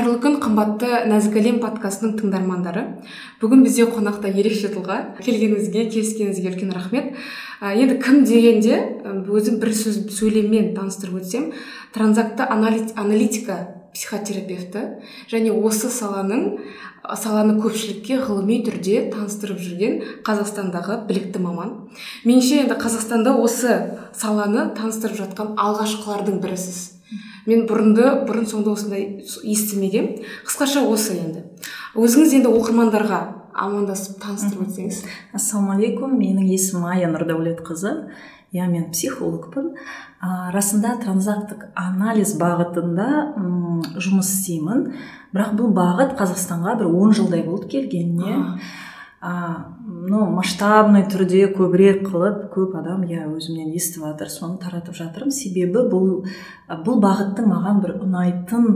[0.00, 2.86] қайырлы күн қымбатты нәзік әлем подкастының тыңдармандары.
[3.42, 4.94] Бүгін бізде қонақта ерекше тұлға.
[5.20, 7.10] Келгеніңізге келіскеніңізге үлкен рахмет.
[7.60, 11.50] Енді кім дегенде өзім бір сөз сөйлеммен таныстырып өтсем
[11.92, 13.58] транзакты аналитика
[13.92, 14.86] психотерапевті
[15.28, 16.46] және осы саланың
[17.20, 21.76] саланы көпшілікке ғылыми түрде таныстырып жүрген қазақстандағы білікті маман.
[22.24, 23.76] Меніңше енді қазақстанда осы
[24.16, 26.99] саланы таныстырып жатқан алғашқылардың бірісіз.
[27.46, 31.44] Мен бұрынды бұрын соңды осындай естімегенмін қысқаша осы енді.
[31.98, 33.20] Өзіңіз енді оқырмандарға
[33.60, 35.00] амандасып таныстырып өтсеңіз.
[35.36, 37.94] Ассалаумағалейкум менің есімім ая нұрдәулетқызы
[38.54, 39.72] иә мен психологпын.
[40.20, 44.86] Ә, расында транзакттық анализ бағытында ұм, жұмыс істеймін.
[45.34, 48.60] Бірақ бұл бағыт қазақстанға бір он жылдай болды келгеніне.
[49.20, 55.34] А, ну масштабный түрде көбірек қылып көп адам иә өзімнен естіп жатыр соны таратып жатырмын.
[55.34, 56.24] Себебі бұл
[56.86, 58.70] бұл бағыттың маған бір ұнайтын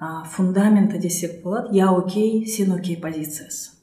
[0.00, 1.74] ә, фундаменті десек болады.
[1.76, 3.76] Я окей сен окей позициясы.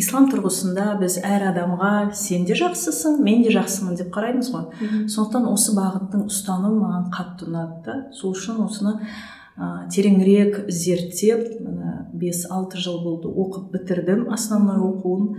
[0.00, 4.70] Ислам тұрғысында біз әр адамға сен де жақсысың мен де жақсымын деп қараймыз ғой.
[5.12, 7.96] Сондықтан осы бағыттың ұстанымы маған қатты ұнады да.
[8.16, 8.94] Сол үшін осыны
[9.58, 11.58] ә, тереңірек зерттеп
[12.14, 15.32] бес алты жыл болды оқып бітірдім основной оқуын.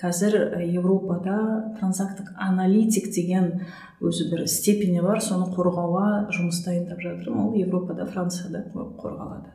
[0.00, 3.64] Қазір еуропада транзакттық аналитик деген
[4.02, 7.46] өзі бір степені бар соны қорғауға жұмыс дайындап жатырмын.
[7.46, 9.54] Ол еуропада францияда қорғалады.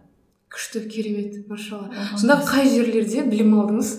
[0.50, 1.92] Күшті керемет машалла.
[2.18, 3.92] Сонда қай жерлерде білім алдыңыз?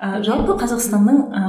[0.00, 1.44] Ә, жалпы қазақстанның ә,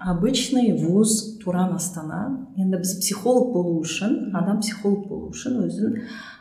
[0.00, 2.48] обычный вуз туран астана.
[2.56, 6.00] Енді біз психолог болу үшін адам психолог болу үшін өзін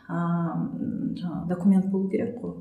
[0.10, 2.56] жаңағы документ болу керек қой.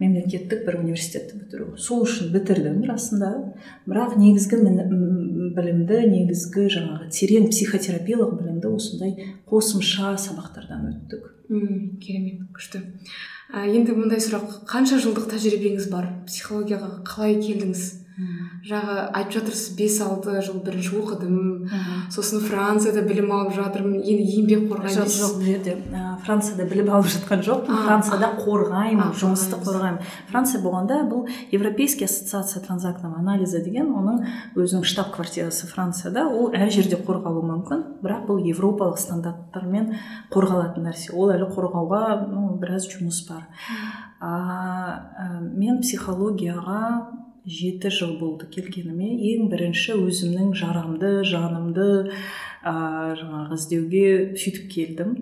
[0.00, 1.76] Мемлекеттік бір университетті бітіру.
[1.78, 3.30] Сол үшін бітірдім расында.
[3.86, 4.58] Бірақ негізгі
[5.54, 11.30] білімді негізгі жаңағы терең психотерапиялық білімді осындай қосымша сабақтардан өттік.
[11.52, 12.82] Мм керемет күшті.
[13.52, 14.64] Енді мындай сұрақ.
[14.66, 16.08] Қанша жылдық тәжірибеңіз бар?
[16.26, 18.01] Психологияға қалай келдіңіз?
[18.66, 21.36] Жаңағы айтып жатырсыз бес алты жыл бірінші оқыдым.
[22.12, 24.02] Сосын францияда білім алып жатырмын.
[24.02, 25.76] Енді еңбек қорғаймын жоқ жоқ бұл жерде
[26.26, 30.12] францияда білім алып жатқан жоқпын францияда қорғаймын жұмысты қорғаймын.
[30.30, 34.22] Франция болғанда бұл европейский ассоциация транзактного анализа деген оның
[34.54, 36.26] өзінің штаб квартирасы францияда.
[36.28, 39.94] Ол әр жерде қорғалуы мүмкін бірақ бұл европалық стандарттармен
[40.32, 41.10] қорғалатын нәрсе.
[41.16, 43.48] Ол әлі қорғауға ну, біраз жұмыс бар.
[44.22, 46.82] А, мен психологияға
[47.46, 49.16] жеті жыл болды келгеніме.
[49.32, 51.88] Ең бірінші өзімнің жарамды жанымды
[52.62, 52.74] ә,
[53.18, 54.04] жаңағы іздеуге
[54.38, 55.16] сөйтіп келдім.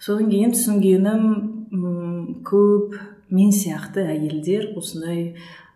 [0.00, 2.96] Содан кейін түсінгенім көп
[3.34, 5.34] мен сияқты әйелдер осындай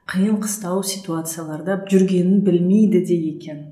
[0.08, 3.66] қиын қыстау ситуацияларда жүргенін білмейді де екен.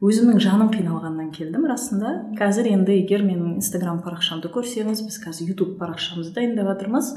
[0.00, 2.12] Өзімнің жаным қиналғаннан келдім расында.
[2.38, 7.10] Қазір енді егер менің инстаграм парақшамды көрсеңіз біз қазір ютуб парақшамызды дайындап жатырмыз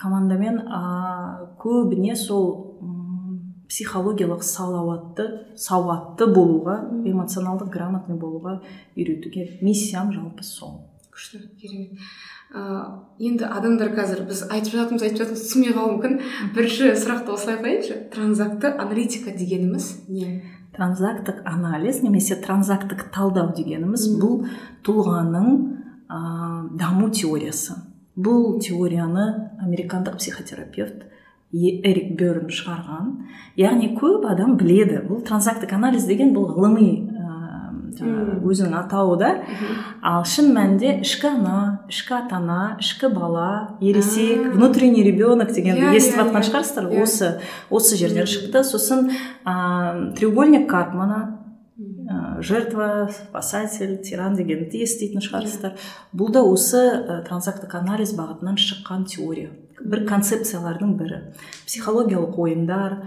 [0.00, 0.80] командамен ә,
[1.60, 2.61] көбіне сол
[3.72, 5.24] психологиялық салауатты
[5.56, 6.76] сауатты болуға
[7.08, 8.58] эмоционалдық грамотный болуға
[8.96, 10.82] үйретуге миссиям жалпы сол.
[11.12, 12.00] Күшті керемет.
[12.52, 12.62] Ә,
[13.20, 16.18] енді адамдар қазір біз айтып жатырмыз айтып жатырмыз түсінбей қалуы мүмкін.
[16.56, 17.96] Бірінші сұрақты осылай қояйыншы.
[18.12, 20.42] Транзакты аналитика дегеніміз не?
[20.76, 24.44] Транзакттық анализ немесе транзакттық талдау дегеніміз бұл
[24.84, 25.48] тұлғаның
[26.08, 26.20] ә,
[26.80, 27.76] даму теориясы.
[28.16, 29.26] Бұл теорияны
[29.64, 31.08] американдық психотерапевт
[31.52, 33.10] эрик берн шығарған.
[33.60, 35.02] Яғни көп адам біледі.
[35.08, 36.90] Бұл транзакттық анализ деген бұл ғылыми
[38.00, 39.30] өзінің атауы да.
[40.02, 41.56] Ал шын мәнінде ішкі ана
[41.92, 46.88] ішкі ата ана ішкі бала ересек внутренний ребенок дегенді yeah, естіп жатқан шығарсыздар?
[46.88, 47.04] Yeah.
[47.04, 47.30] осы
[47.70, 48.64] осы жерден шықты.
[48.64, 49.10] Сосын
[49.44, 51.41] ә, треугольник карпмана
[51.78, 55.78] ә, жертва спасатель тиран дегенді еститін шығарсыздар
[56.12, 59.52] бұл да осы ә, транзакттық анализ бағытынан шыққан теория.
[59.82, 61.20] Бір концепциялардың бірі.
[61.66, 62.98] Психологиялық ойындар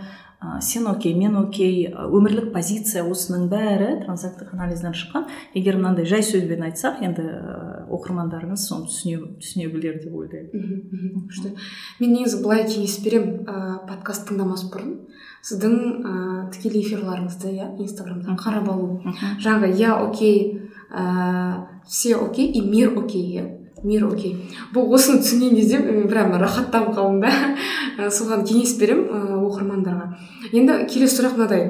[0.42, 5.30] ә, сен окей мен окей өмірлік позиция осының бәрі транзакттық анализден шыққан.
[5.54, 7.28] Егер мынандай жай сөзбен айтсақ енді
[7.96, 11.24] оқырмандарыңыз соны түсіне, түсіне білер деп ойлаймын.
[11.30, 11.54] Күшті
[12.02, 14.98] мен негізі былай кеңес беремін ә, подкаст тыңдамас бұрын.
[15.46, 16.14] Сіздің ә,
[16.54, 19.02] тікелей эфирларыңызды иә инстаграмдан қарап алу.
[19.44, 23.46] Жаңағы я окей ә, все окей и мир окей иә.
[23.84, 24.50] Мир окей.
[24.74, 28.10] Бұл осыны түсінген кезде прям рахаттанып қалдым да.
[28.18, 30.16] Соған кеңес беремін оқырмандарға.
[30.52, 31.68] Енді келесі сұрақ мынадай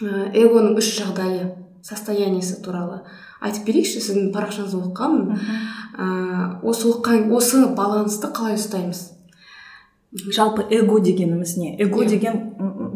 [0.00, 1.50] эгоның үш жағдайы
[1.84, 3.02] состояниесі туралы
[3.44, 9.02] айтып берейікші сіздің парақшаңызды оқығанмын ыыы осы оқыған осы балансты қалай ұстаймыз?
[10.32, 11.74] Жалпы эго дегеніміз не?
[11.76, 12.06] Эго yeah.
[12.06, 12.10] Иә.
[12.10, 12.36] деген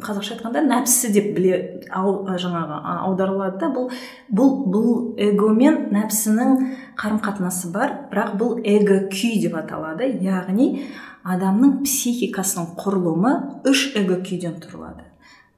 [0.05, 1.59] қазақша айтқанда нәпсі деп біле
[1.91, 3.69] ау, жаңағы аударылады да.
[3.75, 3.91] Бұл
[4.31, 6.57] бұл бұл эго мен нәпсінің
[7.01, 10.09] қарым қатынасы бар бірақ бұл эго күй деп аталады.
[10.25, 10.87] Яғни
[11.25, 13.35] адамның психикасының құрылымы
[13.71, 15.07] үш эго күйден тұрылады.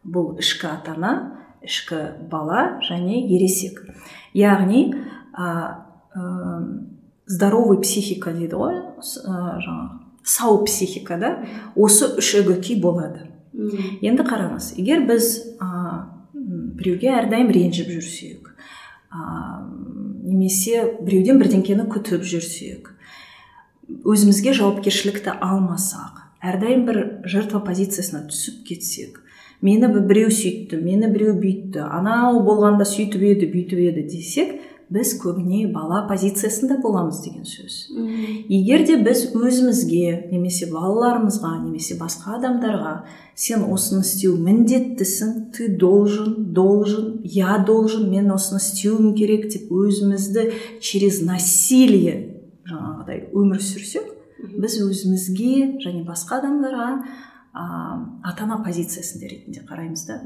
[0.02, 1.14] Бұл ішкі ата ана
[1.62, 3.80] ішкі бала және ересек.
[4.34, 4.88] Яғни
[5.38, 5.48] ә,
[7.26, 11.36] здоровый психика дейді ғой жаңағы сау психикада
[11.74, 13.31] осы үш күй болады.
[13.52, 15.28] Енді қараңыз егер біз
[15.60, 15.68] ә,
[16.32, 18.48] біреуге әрдайым ренжіп жүрсек
[19.12, 19.62] ә,
[20.24, 22.92] немесе біреуден бірдеңкені күтіп жүрсек
[24.08, 29.20] өзімізге жауапкершілікті алмасақ әрдайым бір жертва позициясына түсіп кетсек
[29.62, 34.56] мені біреу сөйтті мені біреу бүйтті анау болғанда сөйтіп еді бүйтіп еді десек
[34.92, 37.88] біз көбіне бала позициясында боламыз деген сөз.
[38.48, 42.94] Егер де біз өзімізге немесе балаларымызға немесе басқа адамдарға
[43.34, 50.50] сен осыны істеу міндеттісің ты должен должен я должен мен осыны істеуім керек деп өзімізді
[50.80, 52.16] через насилие
[52.68, 54.10] жаңағыдай өмір сүрсек
[54.58, 56.88] біз өзімізге және басқа адамдарға
[57.52, 57.64] ә,
[58.24, 60.20] ата ана позициясында ретінде қараймыз да.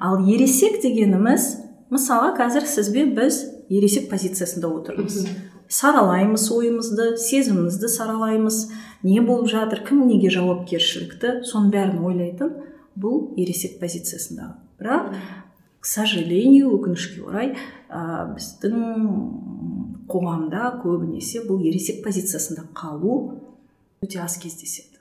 [0.00, 1.48] Ал ересек дегеніміз
[1.90, 5.24] мысалы қазір сізбен біз ересек позициясында отырмыз.
[5.68, 8.58] Саралаймыз ойымызды сезімімізді саралаймыз.
[9.02, 12.52] Не болып жатыр кім неге жауапкершілікті соның бәрін ойлайтын
[13.00, 15.14] бұл ересек позициясында бірақ
[15.84, 17.50] к сожалению өкінішке орай
[17.92, 23.40] ә, біздің қоғамда көбінесе бұл ересек позициясында қалу
[24.04, 24.93] өте аз кездеседі.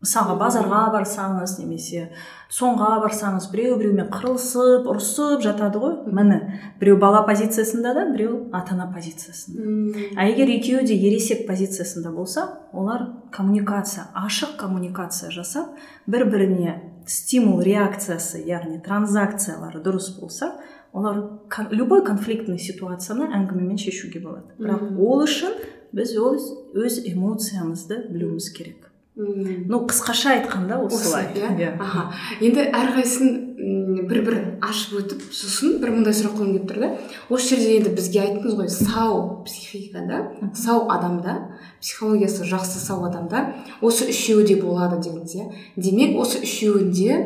[0.00, 2.06] Мысалға базарға барсаңыз немесе
[2.50, 5.96] соңға барсаңыз біреу біреумен қырылысып ұрысып жатады ғой.
[6.08, 6.38] Міне
[6.80, 12.46] біреу бала позициясында да біреу ата ана позициясында а егер екеуі де ересек позициясында болса
[12.72, 15.76] олар коммуникация ашық коммуникация жасап
[16.06, 20.54] бір біріне стимул реакциясы яғни транзакциялары дұрыс болса
[20.92, 21.22] олар
[21.70, 24.56] любой конфликтный ситуацияны әңгімемен шешуге болады.
[24.58, 25.54] Бірақ ол үшін
[25.94, 28.89] біз өз, өз эмоциямызды білуіміз керек.
[29.68, 31.50] Ну қысқаша айтқанда осылай иә?
[31.58, 31.74] Yeah.
[31.80, 32.12] аха.
[32.40, 36.90] Енді әрқайсысын бір бір ашып өтіп сосын бір мындай сұрақ қойғым келіп тұр да.
[37.28, 40.22] Осы жерде енді бізге айттыңыз ғой сау психикада
[40.54, 41.36] сау адамда
[41.80, 43.44] психологиясы жақсы сау адамда
[43.82, 45.50] осы үшеуі де болады дедіңіз иә?
[45.76, 47.20] Демек осы үшеуінде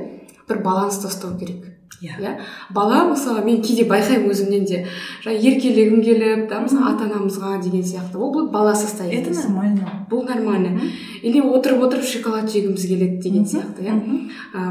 [0.49, 1.74] бір баланста ұстау керек.
[2.01, 2.17] Иә.
[2.21, 2.41] Yeah.
[2.71, 4.87] бала мысалы мен кейде байқаймын өзімнен де.
[5.25, 8.19] Жаңа еркелегім келіп да мысалы ата анамызға деген сияқты.
[8.19, 10.07] Ол бұл бала состояние это нормально.
[10.11, 10.81] Бұл нормально.
[11.23, 13.97] Или отырып отырып шоколад жегіміз келеді деген сияқты иә.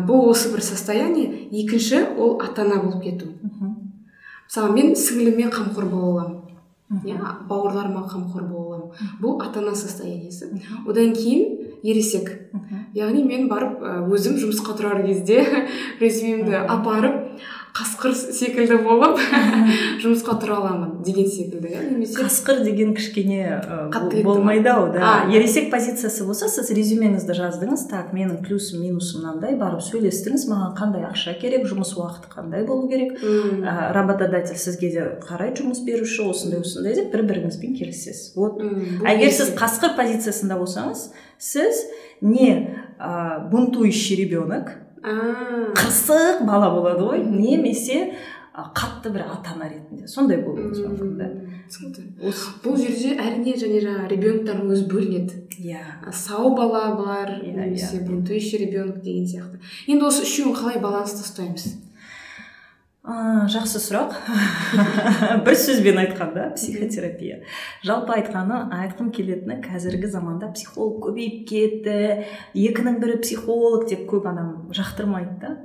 [0.07, 1.47] Бұл осы бір состояние.
[1.51, 3.33] Екінші ол ата ана болып кету.
[4.47, 6.39] Мысалы мен сіңліме қамқор бола аламын.
[7.05, 7.17] Иә
[7.49, 8.91] бауырларыма қамқор бола аламын.
[9.21, 10.51] Бұл ата ана состояниесі
[10.85, 12.31] одан кейін ересек.
[12.95, 13.83] Яғни мен барып
[14.13, 15.43] өзім жұмысқа тұрар кезде
[16.01, 17.22] резюмемді апарып
[17.73, 19.17] қасқыр секілді болып
[20.03, 22.19] жұмысқа тұра аламын деген секілді иә немесе?
[22.19, 23.63] Қасқыр деген кішкене
[24.21, 25.23] болмайды ау да.
[25.33, 27.87] Ересек позициясы болса сіз резюмеңізді жаздыңыз.
[27.89, 29.57] Так менің плюсым минусым мынандай.
[29.57, 30.45] Барып сөйлестіңіз.
[30.51, 31.65] Маған қандай ақша керек?
[31.71, 33.17] Жұмыс уақыты қандай болу керек?
[33.17, 38.35] Ә, работодатель сізге де қарайды жұмыс беруші осындай осындай деп бір біріңізбен келісесіз.
[38.37, 38.61] Вот.
[39.01, 41.09] Егер сіз қасқыр позициясында болсаңыз
[41.41, 41.87] сіз
[42.21, 42.69] не
[43.01, 48.13] ә, бунтующий ребенок қырсық бала болады ғой немесе
[48.53, 50.07] қатты бір ата ана ретінде.
[50.07, 51.29] Сондай болуыңыз мүмкін да.
[51.73, 52.03] Түсінікті.
[52.63, 55.39] Бұл жерде әрине және жаңағы ребенктардың өзі бөлінеді.
[55.63, 55.81] Иә.
[56.13, 59.59] Сау бала бар немесе бунтующий ребенок деген сияқты.
[59.87, 61.65] Енді осы үшеуін қалай баланста ұстаймыз?
[63.03, 64.15] Ә, жақсы сұрақ.
[65.45, 67.41] Бір сөзбен айтқанда психотерапия.
[67.83, 71.97] Жалпы айтқаны айтқым келетіні қазіргі заманда психолог көбейіп кетті
[72.55, 75.57] екінің бірі психолог деп көп адам жақтырмайды да.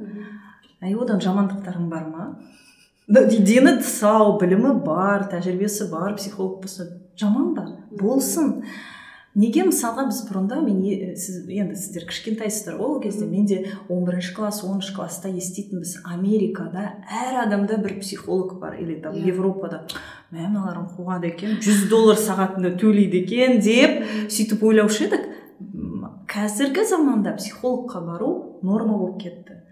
[0.82, 2.28] Әй одан жамандықтарың бар ма?
[3.08, 7.68] Дені сау білімі бар тәжірибесі бар психолог болса жаман ба?
[7.90, 8.64] Болсын.
[9.38, 10.80] Неге мысалға біз бұрында мен
[11.18, 15.98] сіз енді сіздер кішкентайсыздар ғой ол кезде мен де он бірінші класс оныншы класста еститінбіз
[16.04, 18.78] америкада әр адамда бір психолог бар.
[18.80, 19.24] Или там yeah.
[19.24, 19.34] Иә.
[19.34, 19.82] европада
[20.32, 25.28] мә мыналарың қуады екен жүз доллар сағатында төлейді екен деп сөйтіп ойлаушы едік.
[26.28, 29.62] Қазіргі заманда психологқа бару норма болып кетті.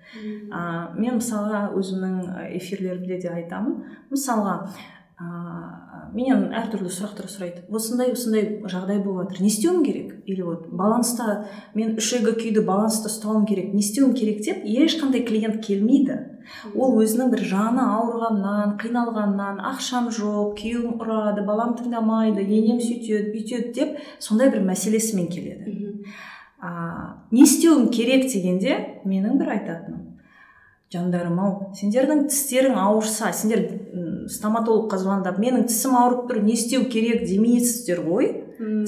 [0.51, 3.83] А, мен мысалға өзімнің эфирлерімде де айтамын.
[4.11, 4.55] Мысалға
[6.17, 7.65] менен әртүрлі сұрақтар сұрайды.
[7.69, 9.43] Осындай осындай жағдай болып жатыр.
[9.45, 10.15] Не істеуім керек?
[10.25, 15.27] Или вот баланста мен үш эго күйді баланста ұстауым керек не істеуім керек деп ешқандай
[15.29, 16.19] клиент келмейді.
[16.75, 23.73] Ол өзінің бір жаны ауырғаннан қиналғаннан ақшам жоқ күйеуім ұрады балам тыңдамайды енем сөйтеді бүйтеді
[23.77, 25.77] деп сондай бір мәселесімен келеді.
[26.61, 30.16] А, не істеуім керек дегенде менің бір айтатыным.
[30.97, 31.53] Жандарым ау.
[31.77, 33.67] Сендердің тістерің ауырса сендер
[34.33, 38.33] стоматологқа звондап менің тісім ауырып тұр не істеу керек демейсіздер ғой.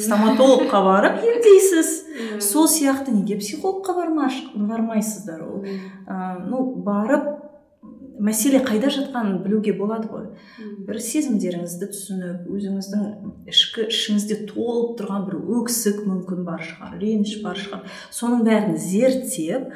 [0.00, 1.92] Стоматологқа барып емдейсіз.
[2.42, 5.64] Сол сияқты неге психологқа бармайсыздар ол?
[6.48, 7.36] Ну барып
[8.18, 10.24] мәселе қайда жатқанын білуге болады ғой.
[10.86, 13.04] Бір сезімдеріңізді түсініп өзіңіздің
[13.52, 17.86] ішкі ішіңізде толып тұрған бір өксік мүмкін бар шығар реніш бар шығар.
[18.10, 19.70] Соның бәрін зерттеп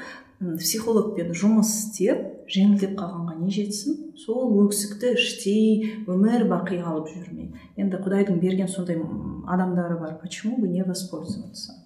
[0.59, 3.99] психологпен жұмыс істеп жеңілдеп қалғанға не жетсін?
[4.19, 7.53] Сол өксікті іштей өмір бақи алып жүрмей.
[7.79, 8.99] Енді құдайдың берген сондай
[9.47, 10.19] адамдары бар.
[10.21, 11.79] Почему бы не воспользоваться?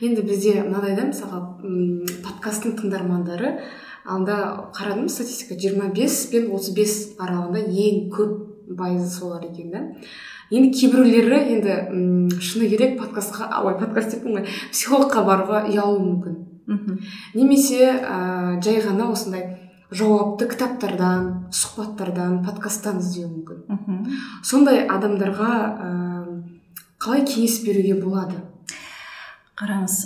[0.00, 1.38] Енді бізде мынадай да мысалға
[2.26, 3.54] подкасттың тыңдармандары
[4.04, 9.86] анда қарадым статистика 25 пен 35 аралығында ең көп пайызы солар екен да.
[10.54, 16.36] Енді кейбіреулері енді шыны керек подкастқа ой подкаст деппін ғой психологқа баруға ұялуы мүмкін.
[16.66, 16.98] Мхм.
[17.34, 19.58] Немесе ә, жай ғана осындай
[19.94, 23.64] жауапты кітаптардан сұхбаттардан подкасттан іздеуі мүмкін.
[23.68, 24.20] Мхм.
[24.42, 25.90] Сондай адамдарға ә,
[27.02, 28.40] қалай кеңес беруге болады?
[29.58, 29.98] Қараңыз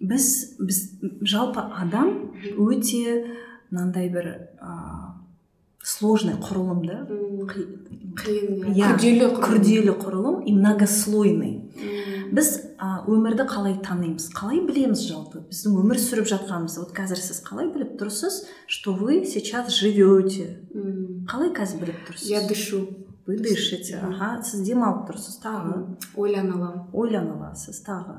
[0.00, 0.26] біз
[0.58, 0.80] біз
[1.22, 2.10] жалпы адам
[2.56, 3.20] өте
[3.70, 4.72] мынандай бір ә,
[5.86, 6.98] сложный құрылым да?
[8.16, 11.54] Қиын иә күрделі күрделі құрылым и многослойный.
[12.34, 12.50] Біз
[13.06, 14.28] өмірді қалай танимыз?
[14.34, 15.44] Қалай білеміз жалпы?
[15.46, 20.66] Біздің өмір сүріп жатқанымызды вот қазір сіз қалай біліп тұрсыз что вы сейчас живете?
[21.30, 22.30] Қалай қазір біліп тұрсыз?
[22.32, 22.88] Я дышу.
[23.26, 23.98] Вы дышите.
[23.98, 25.80] Аха сіз демалып тұрсыз тағы?
[26.14, 28.14] Ойлана аламын ойлана аласыз тағы?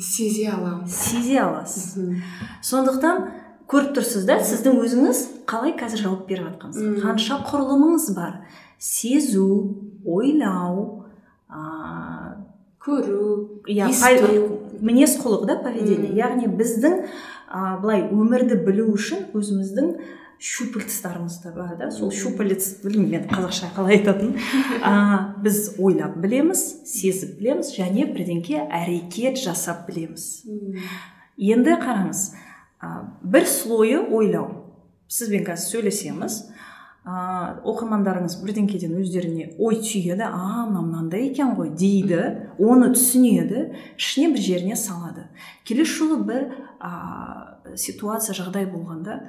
[0.00, 1.96] Сезе аламын сезе аласыз.
[2.60, 3.24] Сондықтан
[3.70, 7.02] көріп тұрсыз да сіздің өзіңіз қалай қазір жауап беріп жатқансыз?
[7.04, 8.40] Қанша құрылымыңыз бар?
[8.82, 9.46] Сезу
[10.04, 11.04] ойлау
[11.46, 12.34] ә,
[12.82, 13.90] көру иә
[14.80, 16.10] мінез құлық да поведение.
[16.18, 19.94] Яғни біздің ә, былай өмірді білу үшін өзіміздің
[20.40, 21.90] щупальцтарымызда бар да.
[21.92, 24.34] Сол щупалец білмеймін енді қазақша қалай айтатынын.
[24.82, 30.46] А, біз ойлап білеміз сезіп білеміз және бірдеңке әрекет жасап білеміз.
[31.36, 32.30] Енді қараңыз
[32.80, 34.48] а, бір слойы ойлау.
[35.10, 36.40] Сізбен қазір сөйлесеміз.
[37.00, 40.26] Ә, оқырмандарыңыз бірдеңкеден өздеріне ой түйеді.
[40.26, 42.20] А мынау мынандай екен ғой дейді.
[42.58, 43.70] Оны түсінеді.
[44.00, 45.28] Ішіне бір жеріне салады.
[45.68, 46.46] Келесі жолы бір
[46.80, 49.20] ә, ситуация жағдай болғанда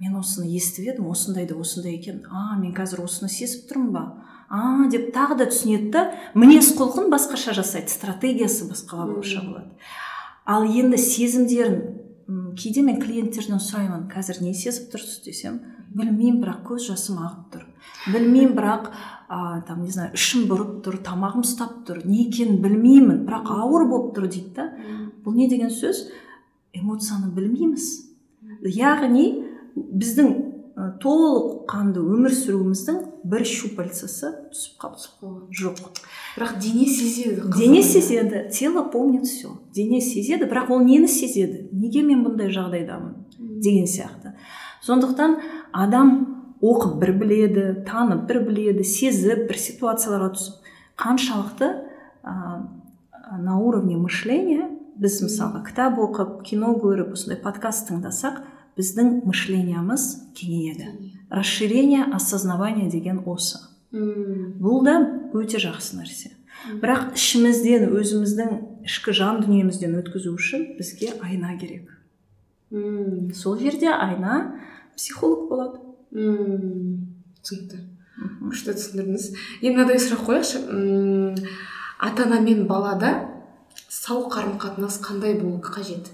[0.00, 2.24] мен осыны естіп едім осындай да осындай екен.
[2.30, 4.06] А мен қазір осыны сезіп тұрмын ба?
[4.48, 6.02] А деп тағы да түсінеді да
[6.34, 7.90] мінез құлқын басқаша жасайды.
[7.90, 9.70] Стратегиясы басқаша болады
[10.46, 11.80] ал енді сезімдерін
[12.58, 14.06] кейде мен клиенттерден сұраймын.
[14.12, 15.60] Қазір не сезіп тұрсыз десем
[15.96, 17.66] білмеймін бірақ көз жасым ағып тұр.
[18.12, 18.90] Білмеймін бірақ
[19.28, 23.86] а, там не знаю ішім бұрып тұр тамағым ұстап тұр не екенін білмеймін бірақ ауыр
[23.90, 24.68] болып тұр дейді да.
[25.24, 26.06] Бұл не деген сөз?
[26.76, 27.88] Эмоцияны білмейміз.
[28.76, 29.26] Яғни
[29.76, 30.32] біздің
[30.76, 35.38] толық қанды өмір сүруіміздің бір щупальцасы түсіп қалды.
[35.56, 35.78] Жоқ.
[36.36, 38.50] Бірақ дене сезеді дене сезеді.
[38.52, 41.70] Тело помнит все дене сезеді бірақ ол нені сезеді?
[41.72, 43.14] Неге мен бұндай жағдайдамын?
[43.38, 44.34] Деген сияқты.
[44.84, 45.38] Сондықтан
[45.72, 46.12] адам
[46.60, 50.60] оқып бір біледі танып бір біледі сезіп бір ситуацияларға түсіп.
[51.00, 51.70] Қаншалықты
[52.20, 52.34] ә,
[53.40, 58.44] на уровне мышления біз мысалға кітап оқып кино көріп осындай подкаст тыңдасақ
[58.76, 60.92] біздің мышлениямыз кеңейеді.
[61.30, 63.58] Расширение осознавания деген осы.
[63.92, 64.98] Бұл да
[65.34, 66.32] өте жақсы нәрсе.
[66.82, 68.54] Бірақ ішімізден өзіміздің
[68.86, 71.90] ішкі жан дүниемізден өткізу үшін бізге айна керек.
[73.36, 74.56] Сол жерде айна
[74.96, 75.80] психолог болады.
[76.12, 77.82] Түсінікті.
[78.16, 79.24] Күшті түсіндірдіңіз
[79.60, 80.58] енді мынадай сұрақ қояйықшы.
[82.00, 83.12] Ата ана мен балада
[83.88, 86.10] сау қарым қатынас қандай болу қажет?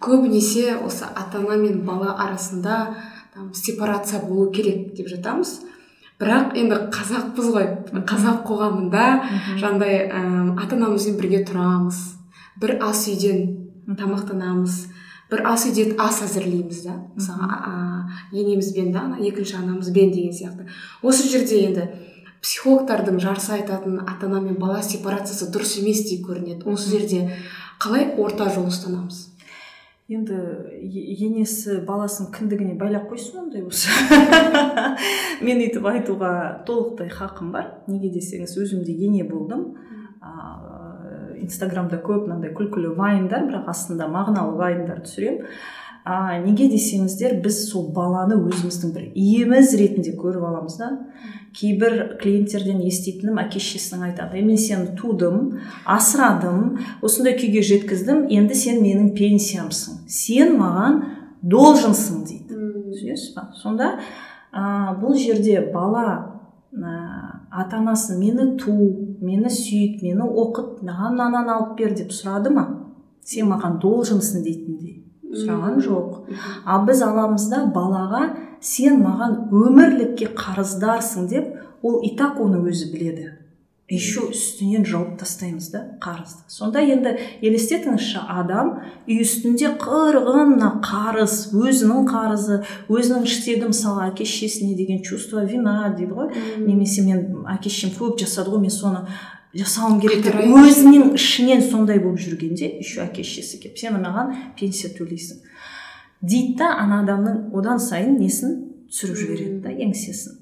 [0.00, 2.94] Көбінесе осы ата ана мен бала арасында
[3.34, 5.60] там, сепарация болу керек деп жатамыз.
[6.20, 7.68] Бірақ енді қазақпыз ғой.
[8.06, 9.06] Қазақ қоғамында
[9.58, 10.06] жаңағыдай
[10.62, 11.98] ата анамызбен бірге тұрамыз
[12.62, 14.76] бір ас үйден тамақтанамыз
[15.32, 16.94] бір ас үйде ас әзірлейміз да.
[17.16, 17.48] Мысалы
[18.30, 20.68] енемізбен да екінші анамызбен деген сияқты.
[21.02, 21.88] Осы жерде енді
[22.42, 26.66] психологтардың жарыса айтатын ата ана мен бала сепарациясы дұрыс емес деп көрінеді.
[26.66, 27.36] Осы жерде
[27.82, 29.28] қалай орта жол ұстанамыз?
[30.12, 30.36] Енді
[31.22, 33.94] енесі баласының кіндігіне байлап қойсын ондай болса.
[35.46, 36.32] Мен өйтіп айтуға
[36.66, 37.70] толықтай хақым бар.
[37.86, 39.78] Неге десеңіз өзім де ене болдым.
[40.18, 45.46] Ә, инстаграмда көп мынандай күлкілі вайндар бірақ астында мағыналы вайндар түсіремін.
[46.04, 50.90] А неге десеңіздер біз сол баланы өзіміздің бір иеміз ретінде көріп аламыз да
[51.56, 54.40] кейбір клиенттерден еститінім әке шешесінің айтады.
[54.42, 60.02] Мен сені тудым асырадым осындай күйге жеткіздім енді сен менің пенсиямсың.
[60.08, 61.00] Сен маған
[61.42, 62.60] долженсың дейді.
[62.92, 63.50] Түсінесіз ба?
[63.60, 63.92] Сонда
[64.52, 66.06] ә, бұл жерде бала
[66.72, 66.96] ә,
[67.52, 68.72] ата анасын мені ту
[69.20, 72.66] мені сүйт мені оқыт маған мынаны алып бер деп сұрады ма?
[73.20, 75.02] Сен маған долженсың дейтіндей.
[75.32, 76.16] Сұраған жоқ.
[76.64, 78.24] Ал біз аламыз да балаға
[78.60, 83.32] сен маған өмірлікке қарыздарсың деп ол и так оны өзі біледі.
[83.92, 86.46] Еще үстінен жауып тастаймыз да қарызды.
[86.48, 87.10] Сонда енді
[87.44, 88.70] елестетіңізші адам
[89.04, 95.90] үй үстінде қырғын мына қарыз өзінің қарызы өзінің іштегі мысалы әке шешесіне деген чувство вина
[95.98, 96.32] дейді ғой.
[96.62, 99.04] Немесе мен әке шешем көп жасады ғой мен соны
[99.56, 104.92] жасауым керек деп өзінің ішінен сондай болып жүргенде еще әке шешесі келіп сен маған пенсия
[104.96, 105.42] төлейсің.
[106.22, 108.54] Дейді да ана адамның одан сайын несін
[108.88, 110.38] түсіріп жібереді да еңсесін.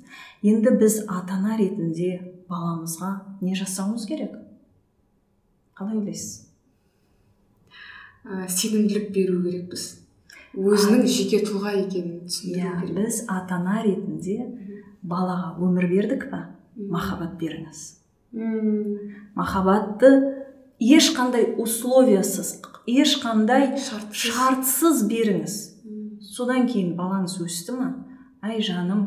[0.47, 2.12] Енді біз ата ана ретінде
[2.50, 3.11] баламызға
[3.43, 4.37] не жасауымыз керек?
[5.76, 6.47] Қалай ойлайсыз?
[8.25, 9.87] Ә, сенімділік беру керекпіз.
[10.55, 12.97] Өзінің жеке тұлға екенін түсіндіру иә керек.
[12.99, 14.50] біз ата ана ретінде
[15.02, 16.43] балаға өмір бердік па
[16.76, 18.00] махаббат беріңіз.
[18.33, 20.11] Махаббатты
[20.79, 24.15] ешқандай условиясыз ешқандай шартсыз.
[24.15, 25.57] шартсыз беріңіз.
[26.21, 27.89] Содан кейін балаңыз өсті ма
[28.43, 29.03] ай жаным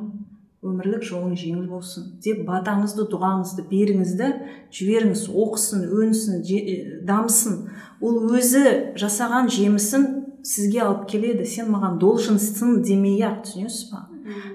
[0.63, 4.29] өмірлік жолың жеңіл болсын деп батаңызды дұғаңызды беріңіз да
[4.75, 6.59] жіберіңіз оқысын өнсін же,
[7.07, 10.07] дамысын ол өзі жасаған жемісін
[10.43, 11.45] сізге алып келеді.
[11.47, 14.07] Сен маған долженсың демей ақ түсінесіз ба?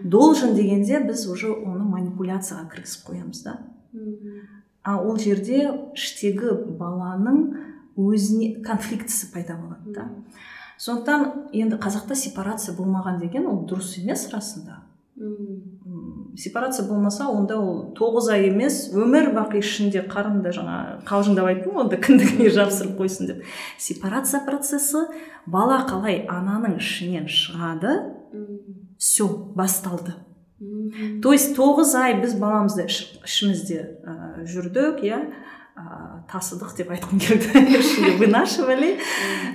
[0.04, 3.58] Должен дегенде біз уже оны манипуляцияға кіргізіп қоямыз да.
[4.88, 7.42] А ол жерде іштегі баланың
[8.00, 10.06] өзіне конфликтісі пайда болады да.
[10.80, 14.78] Сондықтан енді қазақта сепарация болмаған деген ол дұрыс емес расында.
[16.38, 20.76] Сепарация болмаса онда ол тоғыз ай емес өмір бақи ішінде қарынды жаңа
[21.08, 23.42] қалжыңдап айттым ғой онда кіндігіне жабыстырып қойсын деп.
[23.76, 25.02] Сепарация процесі
[25.46, 27.98] бала қалай ананың ішінен шығады
[28.96, 29.26] все
[29.58, 30.14] басталды.
[31.22, 35.20] То есть тоғыз ай біз баламызды іш- ішімізде ә, жүрдік иә?
[35.78, 35.82] Ә,
[36.26, 37.62] тасыдық деп айтқым келді.
[38.22, 38.96] Вынашивали.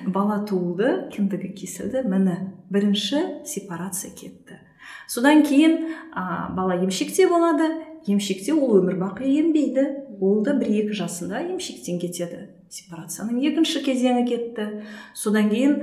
[0.07, 4.59] Бала туылды кіндігі кесілді міне бірінші сепарация кетті.
[5.07, 7.67] Содан кейін а, бала емшекте болады
[8.07, 9.85] емшекте ол өмір бақи ембейді.
[10.21, 12.47] Ол да бір екі жасында емшектен кетеді.
[12.73, 14.67] Сепарацияның екінші кезеңі кетті.
[15.13, 15.75] Содан кейін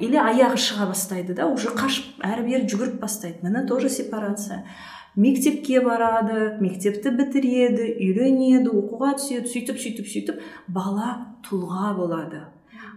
[0.00, 3.42] или аяғы шыға бастайды да уже қашып әрі бері жүгіріп бастайды.
[3.42, 4.64] Міне тоже сепарация.
[5.16, 10.40] Мектепке барады мектепті бітіреді үйленеді оқуға түседі сөйтіп сөйтіп сөйтіп
[10.72, 11.12] бала
[11.44, 12.46] тұлға болады.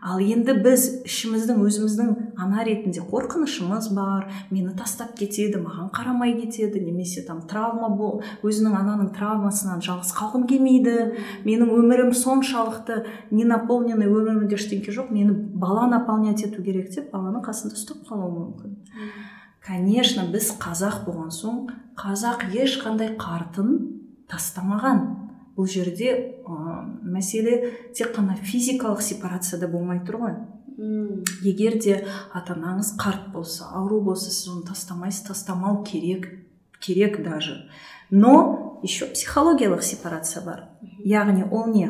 [0.02, 2.10] Ал енді біз ішіміздің өзіміздің
[2.42, 4.28] ана ретінде қорқынышымыз бар.
[4.52, 6.82] Мені тастап кетеді маған қарамай кетеді.
[6.84, 11.16] Немесе там травма бол өзінің ананың травмасынан жалғыз қалғым келмейді.
[11.48, 15.12] Менің өмірім соншалықты не наполненный өмірімде ештеңке жоқ.
[15.12, 18.78] Мені бала наполнять ету керек деп баланың қасында ұстап қалуы мүмкін.
[19.66, 21.64] Конечно біз қазақ болған соң
[21.98, 23.72] қазақ ешқандай қартын
[24.30, 25.15] тастамаған.
[25.56, 26.12] Бұл жерде
[26.44, 30.36] ә, мәселе тек қана физикалық сепарацияда болмай тұр ғой.
[31.46, 32.02] Егер де
[32.36, 36.28] ата анаңыз қарт болса ауру болса сіз оны тастамайсыз тастамау керек
[36.82, 37.70] керек даже.
[38.12, 40.70] Но еще психологиялық сепарация бар.
[41.00, 41.88] Яғни ол не?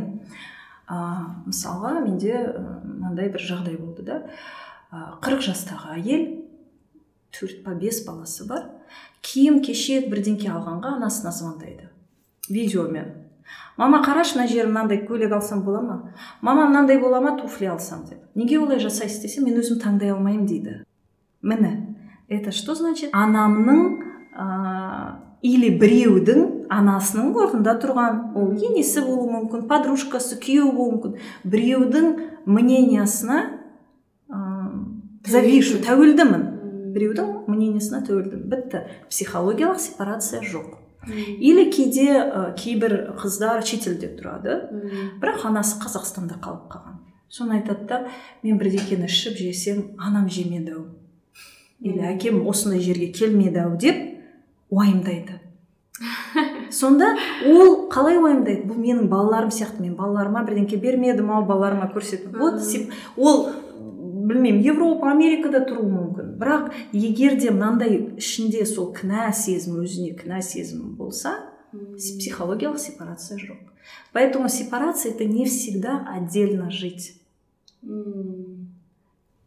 [0.88, 0.96] Ә,
[1.50, 2.38] мысалға менде
[2.86, 4.22] мынандай бір жағдай болды да.
[4.94, 6.26] Қырық жастағы әйел
[7.34, 8.70] төрт па бес баласы бар.
[9.26, 11.90] Киім кешек бірдеңке алғанға анасына звондайды.
[12.48, 13.25] Видеомен.
[13.78, 15.98] Мама қарашы мына жерім мынандай көйлек алсам бола ма?
[16.42, 17.38] Мама мынандай бола ма?
[17.40, 18.20] туфли алсам деп.
[18.36, 20.84] Неге олай жасайсыз десе мен өзім таңдай алмаймын дейді.
[21.42, 21.96] Міне
[22.28, 23.12] это что значит?
[23.14, 23.82] Анамның
[24.34, 24.46] ә,
[25.46, 28.22] или біреудің анасының орнында тұрған.
[28.36, 31.20] Ол енесі болуы мүмкін подружкасы күйеуі болуы мүмкін.
[31.44, 32.10] Біреудің
[32.46, 33.42] мнениясына
[34.30, 34.40] ә,
[35.28, 36.50] завишу тәуелдімін.
[36.96, 38.50] Біреудің мнениесіне тәуелдімін.
[38.50, 38.86] Бітті.
[39.12, 40.85] Психологиялық сепарация жоқ.
[41.08, 44.60] Или кейде ә, кейбір қыздар шетелде тұрады
[45.22, 47.00] бірақ анасы қазақстанда қалып қалған.
[47.30, 48.02] Соны айтады да
[48.44, 50.86] мен бірдеңкені ішіп жесем анам жемеді ау
[51.80, 54.00] или әкем осындай жерге келмеді ау деп
[54.70, 55.42] уайымдайды.
[56.72, 57.14] Сонда
[57.48, 58.66] ол қалай уайымдайды?
[58.68, 62.60] Бұл менің балаларым сияқты мен балаларыма бірдеңке бермедім ау балаларыма көрсетіп вот
[63.18, 63.46] ол
[64.26, 66.32] білмеймін европа америкада тұруы мүмкін.
[66.42, 71.36] Бірақ егер де мынандай ішінде сол кінә сезімі өзіне кінә сезімі болса
[71.74, 73.60] психологиялық сепарация жоқ.
[74.14, 77.16] Поэтому сепарация это не всегда отдельно жить.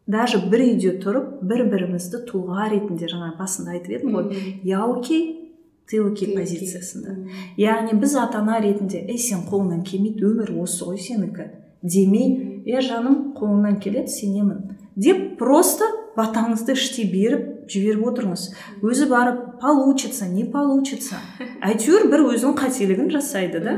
[0.07, 4.45] Даже бір үйде тұрып бір бірімізді тұлға ретінде жаңа басында айтып едім ғой.
[4.63, 5.53] Я окей
[5.89, 7.15] ты окей позициясында.
[7.57, 11.49] Яғни біз ата ана ретінде ей сен қолыңнан келмейді өмір осы ғой сенікі
[11.81, 14.75] демей е жаным қолыңнан келеді сенемін.
[14.95, 15.85] Деп просто
[16.17, 18.49] батаңызды іштей беріп жіберіп отырыңыз.
[18.83, 21.21] Өзі барып получится не получится?
[21.69, 23.77] Әйтеуір бір өзінің қателігін жасайды да.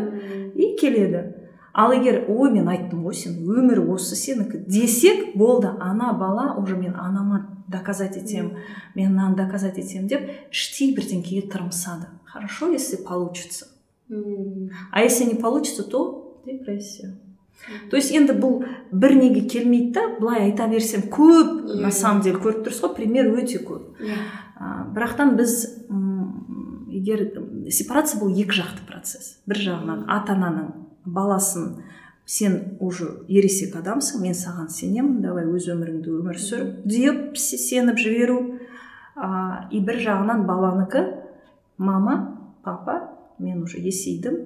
[0.55, 1.35] И келеді.
[1.73, 6.75] Ал егер ой мен айттым ғой сен өмір осы сенікі десек болды ана бала уже
[6.75, 8.57] мен анама доказать етемін
[8.95, 12.09] мен мынаны доказать етемін деп іштей бірдеңкеге тырмысады.
[12.25, 13.67] Хорошо если получится.
[14.91, 17.15] А если не получится то депрессия.
[17.89, 22.39] То есть енді бұл бір неге келмейді да былай айта берсем көп на самом деле
[22.41, 23.99] көріп тұрсыз ғой пример өте көп.
[24.01, 25.55] Ә, бірақтан біз
[25.89, 27.27] м егер
[27.69, 29.37] сепарация бұл екі жақты процесс.
[29.45, 30.71] Бір жағынан ата ананың
[31.05, 31.83] баласын
[32.25, 38.57] сен уже ересек адамсың мен саған сенемін давай өз өміріңді өмір сүр деп сеніп жіберу.
[39.15, 41.05] Ә, и бір жағынан баланікі
[41.77, 44.37] мама папа мен уже есейдім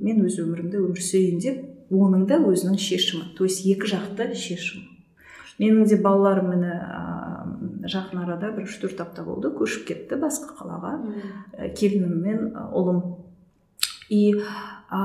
[0.00, 4.86] мен өз өмірімді өмір сүрейін деп оның да өзінің шешімі то есть екі жақты шешім.
[5.58, 7.02] Менің де балаларым міне ә,
[7.88, 10.98] жақын арада бір үш төрт апта болды көшіп кетті басқа қалаға.
[11.56, 12.42] Ә, келінім мен
[12.76, 13.00] ұлым.
[14.12, 15.00] И ә,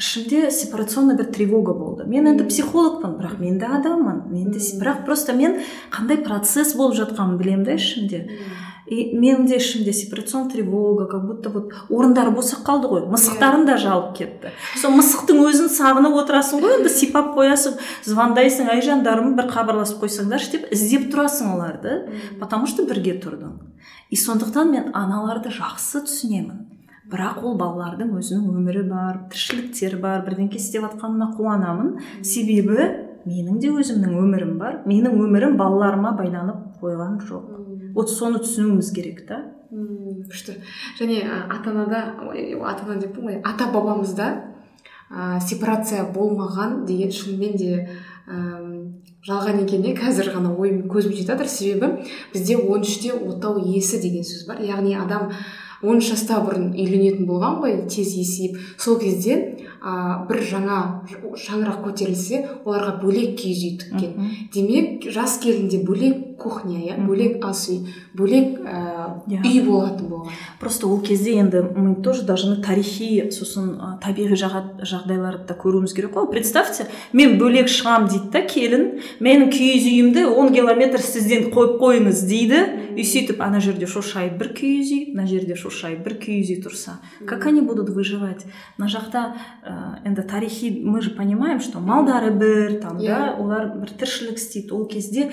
[0.00, 2.06] ішімде сепарационный бір тревога болды.
[2.08, 4.24] Мен енді психологпын бірақ мен де адаммын.
[4.32, 5.60] Мен де бірақ просто мен
[5.92, 8.24] қандай процесс болып жатқанын білемін да ішімде.
[8.92, 13.76] И менің де ішімде сепарационный тревога как будто вот орындары босап қалды ғой мысықтарым да
[13.80, 14.52] жалып кетті.
[14.80, 17.78] Сол мысықтың өзін сағынып отырасың ғой енді сипап қоясың.
[18.04, 21.96] Звондайсың ай жандарым бір хабарласып қойсаңдаршы деп іздеп тұрасың оларды
[22.40, 23.56] потому что бірге тұрдың.
[24.10, 26.68] И сондықтан мен аналарды жақсы түсінемін.
[27.12, 32.86] Бірақ ол балалардың өзінің өмірі бар тіршіліктері бар бірдеңке істеп жатқанына қуанамын себебі
[33.26, 34.80] менің де өзімнің өмірім бар.
[34.86, 37.50] Менің өмірім балаларыма байланып қойған жоқ.
[37.94, 39.42] Вот соны түсінуіміз керек та.
[39.72, 40.58] Күшті.
[40.98, 44.28] Және ата анада ата ана деппін ғой ата бабамызда
[45.10, 47.88] ә, сепарация болмаған деген шынымен де
[48.28, 48.36] ә,
[49.24, 51.48] жалған екен иә қазір ғана ойым көзім жетіп жатыр.
[51.48, 54.60] Себебі бізде он үште отау иесі деген сөз бар.
[54.60, 55.32] Яғни адам
[55.82, 58.58] он үш жаста бұрын үйленетін болған ғой тез есейіп.
[58.78, 59.92] Сол кезде ә,
[60.28, 60.78] бір жаңа
[61.44, 64.30] шаңырақ көтерілсе оларға бөлек киіз үй тіккен.
[64.54, 70.36] Демек жас келінде бөлек кухня иә бөлек ас үй бөлек ә, үй болатын болған.
[70.60, 76.14] Просто ол кезде енді мы тоже должны тарихи сосын ә, табиғи жағдайларды да көруіміз керек
[76.16, 76.30] қой.
[76.30, 78.86] Представьте мен бөлек шығам дейді да келін.
[79.20, 82.62] Менің киіз үйімді он километр сізден қойып қойыңыз дейді.
[82.92, 86.98] И сөйтіп ана жерде шошайып бір киіз үй мына жерде шошайып бір киіз үй тұрса
[87.26, 88.44] как они будут выживать?
[88.76, 89.22] Мына жақта
[89.64, 94.70] ә, енді тарихи мы же понимаем что малдары бір там да олар бір тіршілік істейді.
[94.72, 95.30] Ол кезде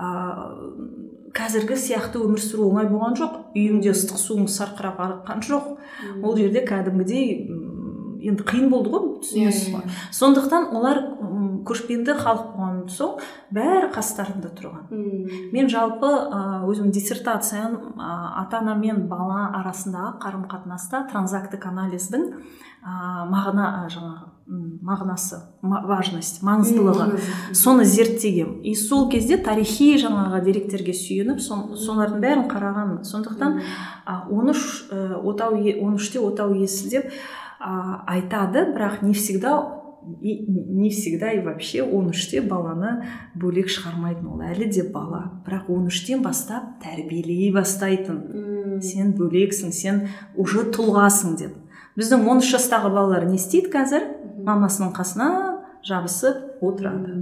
[0.00, 0.10] ә,
[1.36, 3.36] қазіргі сияқты өмір сүру оңай болған жоқ.
[3.54, 5.74] Үйіңде ыстық суың сарқырап аққан жоқ.
[6.24, 7.28] Ол жерде кәдімгідей
[8.20, 9.84] енді қиын болды ғой түсінесіз иә, ғой.
[9.84, 9.98] иә.
[10.16, 11.00] сондықтан олар
[11.68, 13.20] көшпенді халық болған соң
[13.54, 14.90] бәрі қастарында тұрған.
[15.54, 16.10] Мен жалпы
[16.68, 22.28] өзім диссертациям ата ана мен бала арасындағы қарым қатынаста транзактік анализдің
[23.30, 27.18] мағына жаңағы мағынасы важность маңыздылығы.
[27.54, 33.60] Соны зерттегем и сол кезде тарихи жаңағы деректерге сүйеніп солардың бәрін қарағанмын сондықтан
[34.30, 37.12] он үш отау он үште отау иесі деп
[37.60, 38.72] айтады.
[38.74, 39.76] Бірақ не всегда
[40.20, 43.04] и не всегда и вообще он үште баланы
[43.36, 44.40] бөлек шығармайтын ол.
[44.40, 45.42] Әлі де бала.
[45.46, 48.80] Бірақ он үштен бастап тәрбиелей бастайтын.
[48.80, 51.58] Сен бөлексің сен уже тұлғасың деп.
[51.98, 54.06] Біздің он үш жастағы балалар не істейді қазір?
[54.46, 55.28] Мамасының қасына
[55.86, 57.16] жабысып отырады.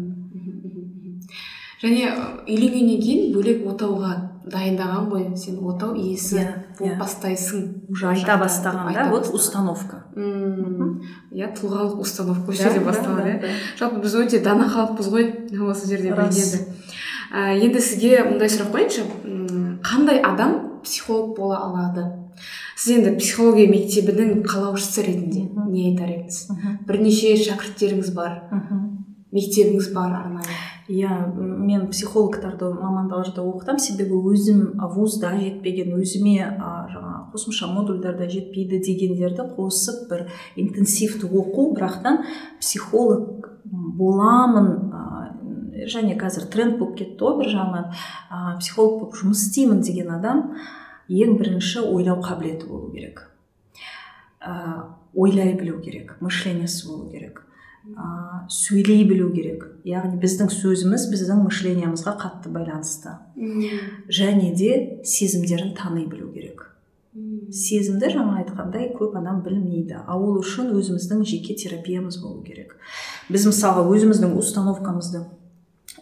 [1.78, 2.08] Және
[2.48, 4.16] үйленгеннен кейін бөлек отауға
[4.50, 6.96] дайындаған ғой сен отау иесі yeah, иә, болып yeah.
[6.96, 6.98] Иә.
[6.98, 10.00] бастайсың уже айта бастаған да вот установка.
[10.16, 13.52] Иә тұлғалық установка осы жерде басталады иә.
[13.78, 15.28] жалпы біз өте дана халықпыз ғой
[15.70, 16.64] осы жерде білгенді
[17.62, 19.04] енді сізге мындай сұрақ қояйыншы.
[19.84, 22.08] Қандай адам психолог бола алады?
[22.76, 26.40] Сіз енді психология мектебінің қалаушысы ретінде не айтар едіңіз?
[26.88, 28.40] Бірнеше шәкірттеріңіз бар.
[29.34, 30.58] Мектебіңіз бар арнайы.
[30.88, 33.82] Иә мен психологтарды мамандарды оқытамын.
[33.82, 41.74] Себебі өзім вузда жетпеген өзіме жаңағы қосымша модульдарда жетпейді дегендерді қосып бір интенсивті оқу.
[41.76, 42.22] Бірақтан
[42.62, 44.88] психолог боламын
[45.92, 47.92] және қазір тренд болып кетті ғой бір жағынан.
[48.62, 50.54] Психолог болып жұмыс істеймін деген адам.
[51.08, 53.24] Ең бірінші ойлау қабілеті болу керек.
[54.40, 57.42] Ә, ойлай білу керек мышлениесі болу керек.
[57.88, 59.64] Ә, сөйлей білу керек.
[59.88, 63.16] Яғни біздің сөзіміз біздің мышлениямызға қатты байланысты.
[64.08, 66.66] Және де сезімдерін тани білу керек.
[67.50, 72.76] Сезімді жаңа айтқандай көп адам білмейді а ол үшін өзіміздің жеке терапиямыз болу керек.
[73.32, 75.24] Біз мысалы өзіміздің установкамызды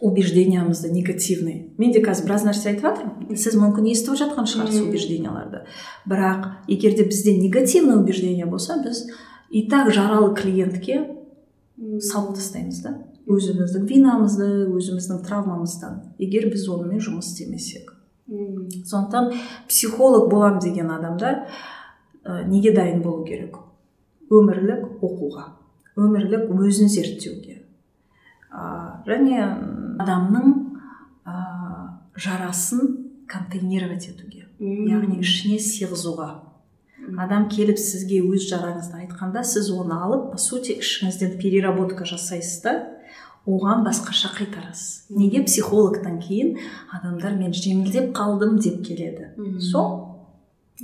[0.00, 3.36] убеждениямызды негативный мен де қазір біраз нәрсе айтып жатырмын.
[3.36, 5.64] Сіз мүмкін естіп жатқан шығарсыз убежденияларды.
[6.08, 9.06] Бірақ егер де бізде негативный убеждение болса біз
[9.50, 11.02] и так жаралы клиентке
[12.00, 12.96] салып тастаймыз да.
[13.26, 16.00] Өзіміздің винамызды өзіміздің травмамыздан.
[16.18, 17.92] Егер біз онымен жұмыс істемесек.
[18.26, 19.32] Сондықтан
[19.68, 21.46] психолог болам деген адамдар
[22.24, 23.56] ә, неге дайын болу керек?
[24.30, 25.44] Өмірлік оқуға.
[25.96, 27.55] Өмірлік өзін зерттеуге.
[29.06, 29.40] Және
[30.02, 30.52] адамның
[31.26, 31.36] ә,
[32.16, 32.82] жарасын
[33.28, 36.30] контейнировать етуге яғни ішіне сыйғызуға
[37.22, 42.74] адам келіп сізге өз жараңызды айтқанда сіз оны алып по сути ішіңізден переработка жасайсыз да
[43.46, 45.06] оған басқаша қайтарасыз.
[45.14, 46.56] Неге психологтан кейін
[46.90, 49.30] адамдар мен жеңілдеп қалдым деп келеді.
[49.62, 50.05] Сол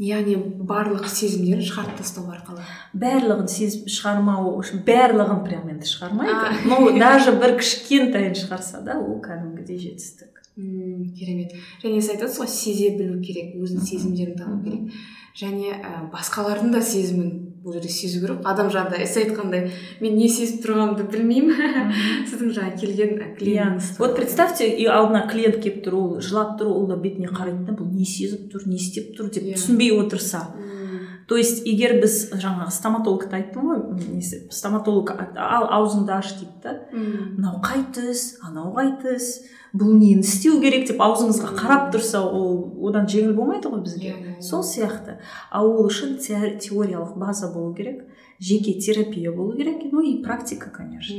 [0.00, 2.64] яғни барлық сезімдерін шығарып тастау арқылы.
[2.96, 6.52] Барлығын сезіп шығармау үшін барлығын прям енді шығармайды.
[6.70, 10.40] Ну даже бір кішкентайын шығарса да ол кәдімгідей жетістік.
[10.57, 11.52] Мм керемет.
[11.85, 14.96] Және сіз айтып ғой сезе білу керек өзінің сезімдерін тану керек.
[15.37, 18.40] Және ә, басқалардың да сезімін бұл жерде сезу керек.
[18.48, 19.68] Адам жаңағыдай сіз айтқандай
[20.03, 21.92] мен не сезіп тұрғанымды білмеймін
[22.31, 26.88] сіздің жаңа келген клиентіңіз вот представьте и алдына клиент келіп тұр ол жылап тұр ол
[26.90, 30.48] да бетіне қарайды да бұл не сезіп тұр не істеп тұр деп түсінбей отырса.
[31.33, 33.79] То есть егер біз жаңағы стоматологты айттым ғой
[34.12, 36.75] несі стоматолог ал аузыңды аш дейді да.
[36.92, 39.38] Мынау қай тіс анау қай тіс
[39.73, 44.11] бұл нені істеу керек деп аузыңызға қарап тұрса ол одан жеңіл болмайды ғой бізге.
[44.11, 44.45] Иә, иә, иә.
[44.45, 45.16] сол сияқты.
[45.49, 48.05] Ал ол үшін теориялық база болу керек.
[48.40, 49.92] Жеке терапия болу керек.
[49.92, 51.16] Ну и практика конечно.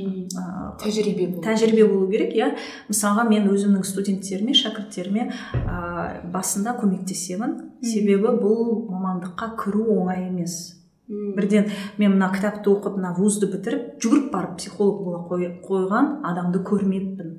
[0.81, 2.33] Тәжірибе болу тәжірибе болу керек.
[2.33, 2.53] Иә
[2.89, 7.57] мысалға мен өзімнің студенттеріме шәкірттеріме ә, басында көмектесемін.
[7.83, 10.79] Себебі бұл мамандыққа кіру оңай емес.
[11.07, 11.67] Бірден
[11.99, 17.33] мен мына кітапты оқып мына вузды бітіріп жүгіріп барып психолог бола қойған адамды көрмеппін.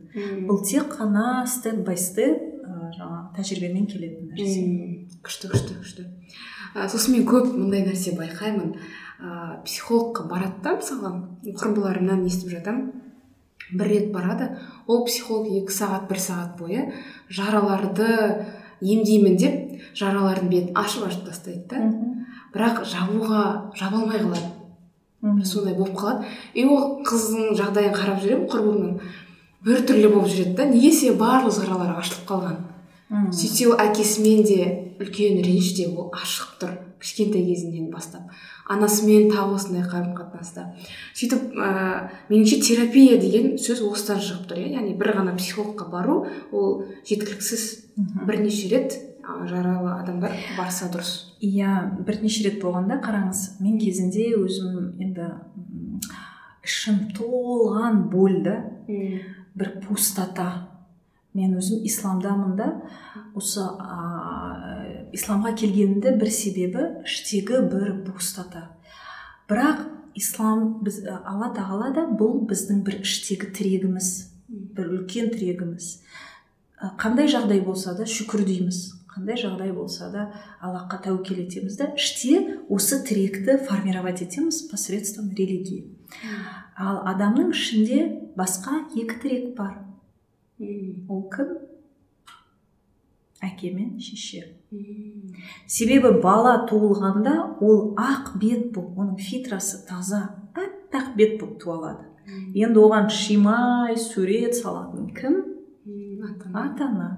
[0.45, 2.43] Бұл тек қана степ бай степ
[2.99, 4.61] жаңағы тәжірибемен келетін нәрсе.
[5.25, 6.05] Күшті күшті күшті.
[6.93, 8.77] Сосын мен көп мындай нәрсе байқаймын.
[9.25, 11.13] Ә, психологқа барады да мысалға
[11.57, 12.93] құрбыларымнан естіп жатамын
[13.73, 14.51] бір рет барады.
[14.87, 16.85] Ол психолог екі сағат бір сағат бойы
[17.33, 18.09] жараларды
[18.85, 21.81] емдеймін деп жаралардың бетін ашып ашып тастайды да.
[22.55, 25.45] Бірақ жабуға жаба алмай қалады.
[25.45, 26.29] Сондай болып қалады.
[26.55, 29.01] И ол қыздың жағдайын қарап жүремін құрбымның
[29.65, 30.69] біртүрлі болып жүреді да.
[30.69, 32.61] Неге себебі барлық жаралары ашылып қалған.
[33.33, 34.61] Сөйтсе ол әкесімен де
[35.01, 36.77] үлкен реніште ол ашық тұр.
[37.05, 38.33] Кішкентай кезінен бастап
[38.71, 40.71] анасымен тағы осындай қарым қатынаста
[41.13, 44.71] сөйтіп ә, меніңше терапия деген сөз осыдан шығып тұр иә.
[44.79, 47.67] Яғни бір ғана психологқа бару ол жеткіліксіз
[48.25, 51.35] бірнеше рет жаралы адамдар барса дұрыс.
[51.45, 55.29] Иә бірнеше рет болғанда қараңыз мен кезінде өзім енді
[56.65, 58.57] ішім толған болды
[59.55, 60.71] бір пустота.
[61.35, 62.69] Мен өзім исламдамын да
[63.35, 64.54] осы ә,
[65.15, 68.69] исламға келгенімде бір себебі іштегі бір пустота
[69.51, 69.87] бірақ
[70.19, 74.13] ислам біз алла тағала да бұл біздің бір іштегі тірегіміз
[74.49, 76.03] бір үлкен тірегіміз.
[77.01, 78.81] Қандай жағдай болса да шүкір дейміз.
[79.15, 80.25] Қандай жағдай болса да
[80.61, 85.87] аллахқа тәуекел етеміз да іште осы тіректі формировать етеміз посредством религии.
[86.77, 88.01] Ал адамның ішінде
[88.37, 89.79] басқа екі тірек бар.
[91.09, 91.57] Ол кім?
[93.41, 94.49] Әке мен шеше.
[95.67, 100.23] Себебі бала туылғанда ол ақ бет болып оның фитрасы таза
[100.55, 102.11] аппақ бет болып туалады.
[102.55, 105.43] Енді оған шимай сурет салатын кім?
[106.55, 107.09] Ата ана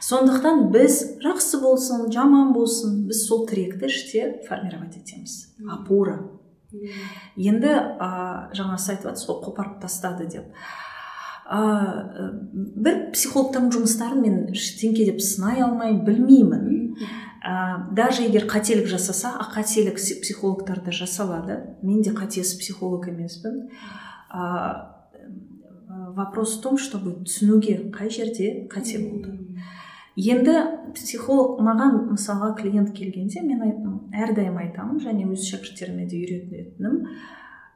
[0.00, 5.54] сондықтан біз жақсы болсын жаман болсын біз сол тіректі іште формировать етеміз.
[5.66, 6.20] Опора
[7.36, 8.08] енді ә,
[8.56, 10.48] жаңа сіз айтып жатырсыз ғой қопарып тастады деп.
[11.44, 11.60] Ә,
[12.54, 16.96] бір психологтардың жұмыстарын мен ештеңке деп сынай алмаймын білмеймін.
[17.44, 21.60] Ә, даже егер қателік жасаса а қателік психологтарда жасалады.
[21.82, 23.68] Мен де қатесіз психолог емеспін.
[24.32, 24.94] Ә,
[26.16, 29.36] вопрос в том чтобы түсінуге қай жерде қате болды.
[30.16, 30.54] Енді
[30.94, 33.60] психолог маған мысалға клиент келгенде мен
[34.14, 37.02] әрдайым айтамын және өз шәкірттеріме де үйрететінім.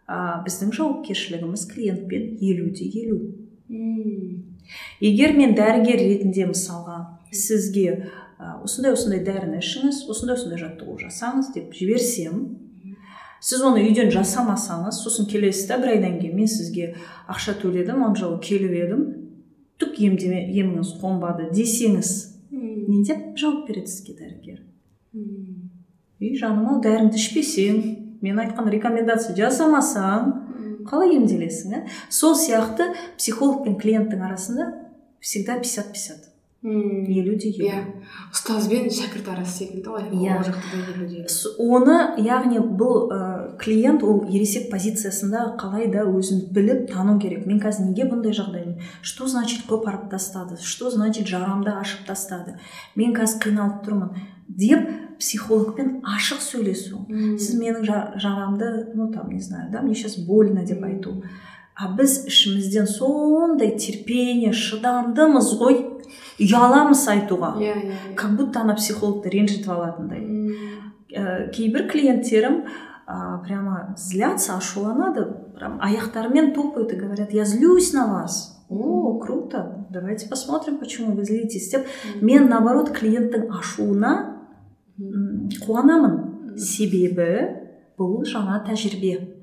[0.09, 3.48] Ә, біздің жауапкершілігіміз клиентпен елуде елу.
[3.69, 6.99] Егер мен дәрігер ретінде мысалға
[7.33, 12.41] сізге осындай осындай дәріні ішіңіз осындай осындай жаттығу жасаңыз деп жіберсем
[13.45, 16.95] сіз оны үйден жасамасаңыз сосын келесіз да бір айдан кейін мен сізге
[17.31, 19.05] ақша төледім он жыл келіп едім
[19.79, 22.15] түк емдеме еміңіз қонбады десеңіз
[22.51, 24.63] не деп жауап береді сізге дәрігер.
[26.19, 27.79] Ей жаным ау дәріңді ішпесең
[28.25, 30.33] мен айтқан рекомендация жасамасаң
[30.89, 31.83] қалай емделесің ә?
[32.11, 34.73] сол сияқты психолог пен клиенттің арасында
[35.21, 36.25] всегда 50-50
[36.63, 37.05] мм.
[37.07, 37.83] Елу де елу иә.
[38.35, 40.39] Ұстаз бен шәкірт арасы секілді ғой Иә.
[40.41, 41.29] ол жақта да елу де елу.
[41.29, 47.47] С- оны яғни бұл ә, клиент ол ересек позициясында қалай да өзін біліп тану керек.
[47.47, 52.57] Мен қазір неге бұндай жағдаймын что значит көп арып тастады что значит жарамды ашып тастады
[52.97, 54.11] мен қазір қиналып тұрмын.
[54.49, 57.05] Деп психологпен ашық сөйлесу.
[57.09, 57.39] Мм.
[57.39, 61.23] сіз менің жа- жарамды ну там не знаю да мне сейчас больно деп айту.
[61.75, 65.85] А біз ішімізден сондай терпение шыдамдымыз ғой.
[66.41, 67.57] Ұяламыз айтуға.
[67.59, 68.15] Иә иә иә.
[68.17, 70.21] как будто ана психологты ренжітіп алатындай.
[70.21, 70.55] Мм.
[71.15, 72.65] ә, кейбір клиенттерім
[73.07, 75.25] а, прямо злятся ашуланады
[75.57, 79.87] прям аяқтарымен топают и говорят я злюсь на вас о круто.
[79.91, 81.71] Давайте посмотрим почему вы злитесь.
[81.71, 81.87] Деп
[82.21, 84.38] мен наоборот клиенттің ашуына
[84.99, 87.29] қуанамын себебі
[87.99, 89.35] бұл жаңа тәжірибе.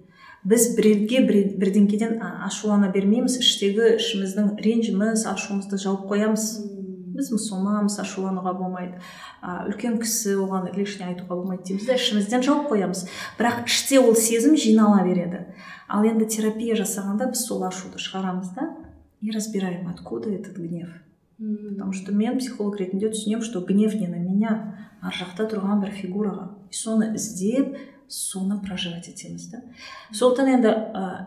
[0.45, 6.43] Біз біреуге бір- бірдеңкеден ашулана бермейміз іштегі ішіміздің ренжіміз ашуымызды жауып қоямыз.
[7.15, 8.99] Біз мұсылманбыз ашулануға болмайды.
[9.41, 11.87] А, үлкен кісі оған лишний айтуға болмайды дейміз.
[11.87, 13.05] Да ішімізден жауып қоямыз.
[13.39, 15.45] Бірақ іште ол сезім жинала береді.
[15.87, 18.75] Ал енді терапия жасағанда біз сол ашуды шығарамыз да
[19.21, 20.89] и разбираем откуда этот гнев.
[21.37, 21.75] Мм.
[21.75, 24.53] потому что мен психолог ретінде түсінемін что гнев не на меня
[25.03, 26.47] ар жақта тұрған бір фигураға.
[26.71, 27.75] И соны іздеп
[28.07, 29.61] соны проживать етеміз да.
[30.13, 30.71] Сондықтан енді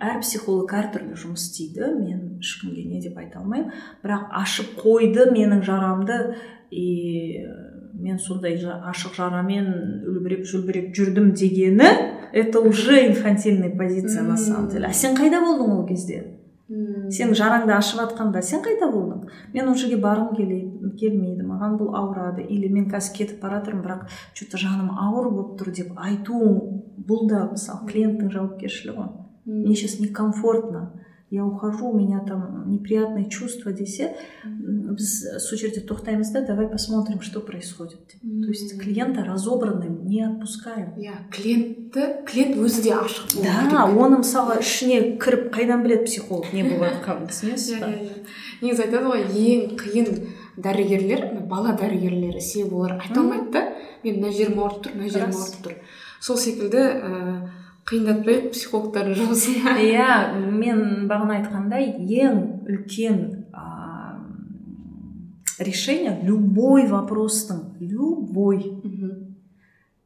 [0.00, 3.72] әр психолог әртүрлі жұмыс істейді мен ешкімге не деп айта алмаймын.
[4.02, 6.18] Бірақ ашып қойды менің жарамды
[6.70, 7.52] и ә,
[7.98, 9.68] мен сондай ашық жарамен
[10.08, 11.92] үлбіреп жүлбіреп жүрдім дегені
[12.32, 14.86] это уже инфантильная позиция на самом деле.
[14.86, 16.37] А сен қайда болдың ол кезде?
[16.68, 19.22] Сен жараңды ашып жатқанда сен қайда болдың?
[19.54, 21.46] Мен ол жерге барғым келмейді.
[21.48, 22.44] Маған бұл ауырады.
[22.44, 24.02] Или мен қазір кетіп бара жатырмын бірақ
[24.36, 26.36] че то жаным ауыр болып тұр деп айту
[27.08, 29.08] бұл да мысалы клиенттің жауапкершілігі.
[29.48, 30.90] Ғой сейчас некомфортно.
[31.30, 36.68] Я ухожу у меня там неприятные чувства десе м, біз сол жерде тоқтаймыз да давай
[36.68, 38.00] посмотрим что происходит.
[38.22, 40.94] Деп то есть клиента разобранным не отпускаем.
[40.96, 46.64] Иә клиентті клиент өзі де ашық да оны мысалға ішіне кіріп қайдан біледі психолог не
[46.64, 47.92] болып жатқанын түсінесіз ба
[48.62, 50.08] негізі айтады ғой ең қиын
[50.58, 53.62] дәрігерлер бала дәрігерлері себебі олар айта алмайды да
[54.04, 55.76] мен мына жерім ауырып тұр мына жерім ауырып тұр
[56.20, 57.37] сол секілді ііі
[57.88, 63.20] қиындатпайық психологтардың жұмысын иә мен бағана айтқандай ең үлкен
[63.52, 64.18] а,
[65.58, 68.60] решение любой вопростың любой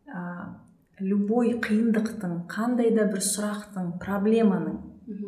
[0.07, 0.61] а,
[1.01, 4.79] любой қиындықтың қандай да бір сұрақтың проблеманың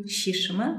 [0.07, 0.71] шешімі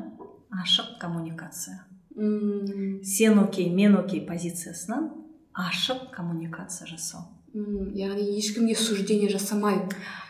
[0.64, 1.84] ашық коммуникация
[2.16, 3.04] Мм.
[3.04, 5.12] сен окей мен окей позициясынан
[5.54, 7.35] ашық коммуникация жасау.
[7.56, 9.80] Яғни ешкімге суждение жасамай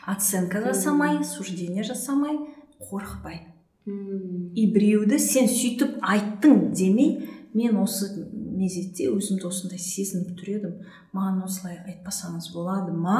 [0.05, 2.37] оценка жасамай суждение жасамай
[2.85, 3.41] қорықпай
[3.85, 7.15] и біреуді сен сөйтіп айттың демей
[7.55, 8.11] мен осы
[8.55, 10.73] мезетте өзімді осындай сезініп тұр едім.
[11.15, 13.19] Маған осылай айтпасаңыз болады ма?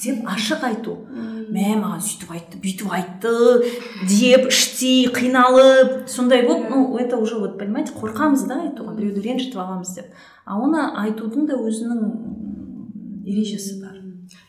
[0.00, 0.94] Деп ашық айту.
[1.52, 3.34] Мә маған сөйтіп айтты бүйтіп айтты
[4.08, 6.08] деп іштей қиналып.
[6.08, 10.12] Сондай болып ну это уже вот понимаете қорқамыз да айтуға біреуді ренжітіп аламыз деп.
[10.44, 12.43] А оны айтудың да өзінің
[13.24, 14.00] ережесі бар.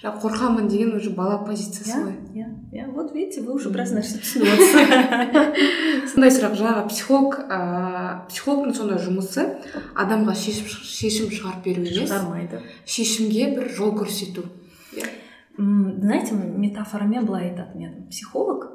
[0.02, 2.16] Жаңағы қорқамын деген уже бала позициясы иә ғой.
[2.34, 2.86] иә иә.
[2.92, 9.02] Вот видите вы уже біраз нәрсе түсініп отырсыз сондай сұрақ жаңағы психолог ыыы психологтың сондай
[9.04, 9.46] жұмысы
[9.96, 12.10] адамға шешім, шешім шығарып беру емес.
[12.10, 12.62] Шығармайды.
[12.86, 14.46] Шешімге бір жол көрсету.
[14.96, 15.10] Иә.
[15.58, 18.70] Знаете метафорамен былай айтатын едім психолог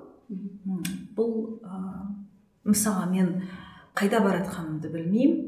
[1.17, 1.61] бұл
[2.65, 3.43] мысалға мен
[3.97, 5.47] қайда бара жатқанымды білмеймін.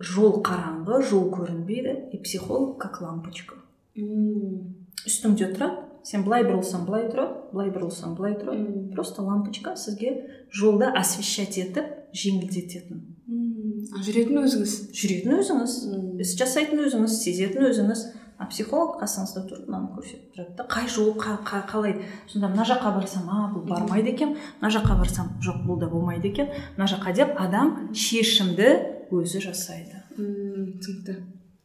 [0.00, 2.10] Жол қараңғы жол көрінбейді.
[2.12, 3.54] И психолог как лампочка.
[3.96, 8.90] Үстіңде тұрады сен былай бұрылсаң былай тұрады былай бұрылсаң былай тұрады Мм.
[8.94, 10.10] просто лампочка сізге
[10.52, 13.86] жолды освещать етіп жеңілдететін Мм.
[13.94, 16.20] а жүретін өзіңіз жүретін өзіңіз Мм.
[16.20, 18.04] іс жасайтын өзіңіз сезетін өзіңіз
[18.36, 22.00] а психолог қасыңызда тұрып мынаны көрсетіп тұрады да қай жол қа- қа- қалай?
[22.26, 26.28] Сонда мына жаққа барсам а бұл бармайды екен мына жаққа барсам жоқ бұл да болмайды
[26.34, 28.66] екен мына жаққа деп адам шешімді
[29.14, 30.02] өзі жасайды.
[30.18, 31.14] Мм, түсінікті.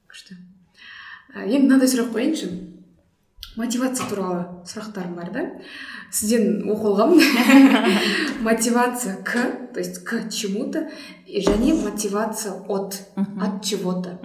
[0.07, 0.37] Күшті.
[1.35, 2.49] Енді мынандай сұрақ қояйыншы
[3.59, 5.43] мотивация туралы сұрақтарым бар да.
[6.13, 7.83] Сізден оқып алғанмын
[8.47, 10.87] мотивация к то есть к чему то
[11.27, 14.19] және мотивация от от чего то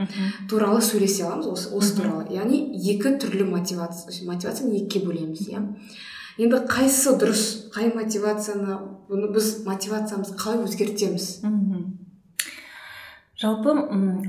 [0.48, 2.26] туралы сөйлесе аламыз осы, осы туралы.
[2.30, 5.64] Яғни екі түрлі мотивация мотивацияны екіге бөлеміз иә.
[6.38, 7.44] Енді қайсысы дұрыс
[7.74, 8.78] қай мотивацияны
[9.11, 11.28] бұны біз мотивациямызды қалай өзгертеміз?
[11.44, 12.03] Мгм.
[13.45, 13.74] Жалпы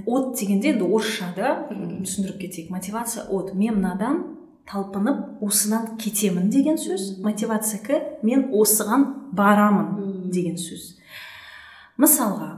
[0.05, 2.72] от дегенде енді орысшада түсіндіріп кетейік.
[2.74, 3.53] Мотивация от.
[3.55, 4.22] Мен мынадан
[4.68, 7.22] талпынып осыдан кетемін деген сөз.
[7.24, 10.95] Мотивация к мен осыған барамын деген сөз.
[11.97, 12.51] Мысалға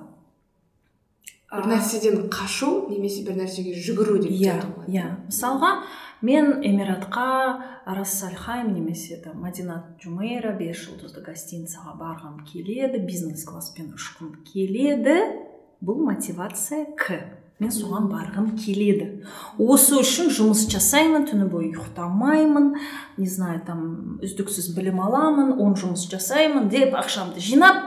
[1.52, 4.58] бір нәрседен қашу немесе бір нәрсеге жүгіру деп иә
[4.90, 5.06] иә.
[5.30, 5.70] Мысалға
[6.22, 14.34] мен эмиратқа рассальхайм немесе там мадинат жумейра бес жұлдызды гостиницаға барғым келеді бизнес класспен ұшқым
[14.50, 15.22] келеді
[15.82, 17.20] бұл мотивация к.
[17.58, 19.24] Мен соған барғым келеді.
[19.58, 22.68] Осы үшін жұмыс жасаймын түні бойы ұйықтамаймын
[23.18, 23.80] не знаю там
[24.22, 27.82] үздіксіз білім аламын он жұмыс жасаймын деп ақшамды жинап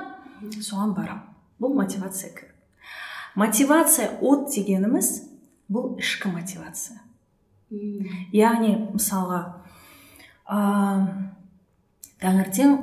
[0.58, 1.22] соған барамын
[1.62, 2.50] бұл мотивация к.
[3.38, 5.12] Мотивация от дегеніміз
[5.70, 6.98] бұл ішкі мотивация.
[8.34, 9.42] Яғни мысалға
[10.50, 10.58] ә,
[12.18, 12.74] таңертең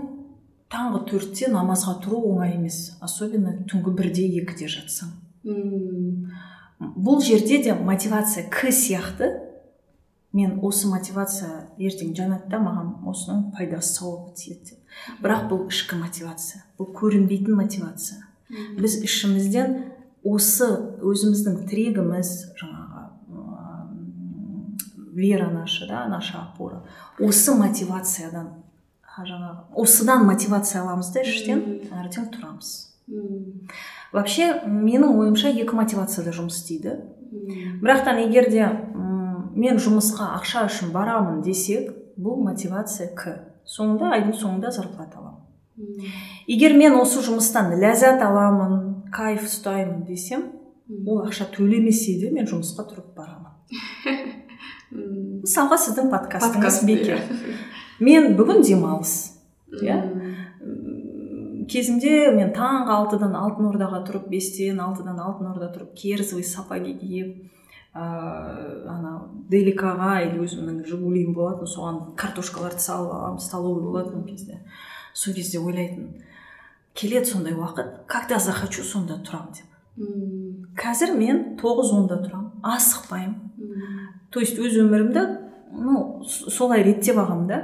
[0.72, 5.14] таңғы төртте намазға тұру оңай емес особенно түнгі бірде екіде жатсаң.
[6.78, 9.32] Бұл жерде де мотивация к сияқты.
[10.34, 14.98] Мен осы мотивация ертең жәннатта маған осының пайдасы сауабы тиеді деп.
[15.24, 18.20] Бірақ бұл ішкі мотивация бұл көрінбейтін мотивация.
[18.78, 19.78] Біз ішімізден
[20.28, 20.68] осы
[21.02, 23.06] өзіміздің тірегіміз жаңағы
[25.18, 26.84] вера наша да наша опора
[27.20, 28.57] осы мотивациядан
[29.26, 32.74] жаңағы осыдан мотивация аламыз да іштен таңертең тұрамыз.
[34.14, 36.98] Вообще менің ойымша екі мотивацияда жұмыс істейді.
[37.82, 38.68] Бірақтан егер де
[39.58, 41.90] мен жұмысқа ақша үшін барамын десек
[42.20, 43.38] бұл мотивация к.
[43.68, 46.08] Соңында айдың соңында зарплата аламын.
[46.48, 50.46] Егер мен осы жұмыстан ләззат аламын кайф ұстаймын десем
[51.06, 53.56] ол ақша төлемесе де мен жұмысқа тұрып барамын.
[55.44, 57.20] Мысалға сіздің подкастыңыз бекер
[58.00, 59.14] мен бүгін демалыс
[59.82, 59.98] иә?
[61.68, 67.34] Кезінде мен таңғы алтыдан алтын ордаға тұрып бестен алтыдан алтын орда тұрып керзовый сапоги киіп
[67.98, 69.14] ыыы ана
[69.52, 74.62] деликаға или өзімнің жигулиім болатын соған картошкаларды салып аламын столовый болатын ол кезде.
[75.14, 76.22] Сол кезде ойлайтынмын
[76.94, 79.68] келеді сондай уақыт когда захочу сонда тұрамын деп.
[80.78, 83.36] Қазір мен тоғыз онда тұрамын асықпаймын.
[84.32, 85.26] То есть өз өмірімді
[85.74, 87.60] ну солай реттеп алғанмын да.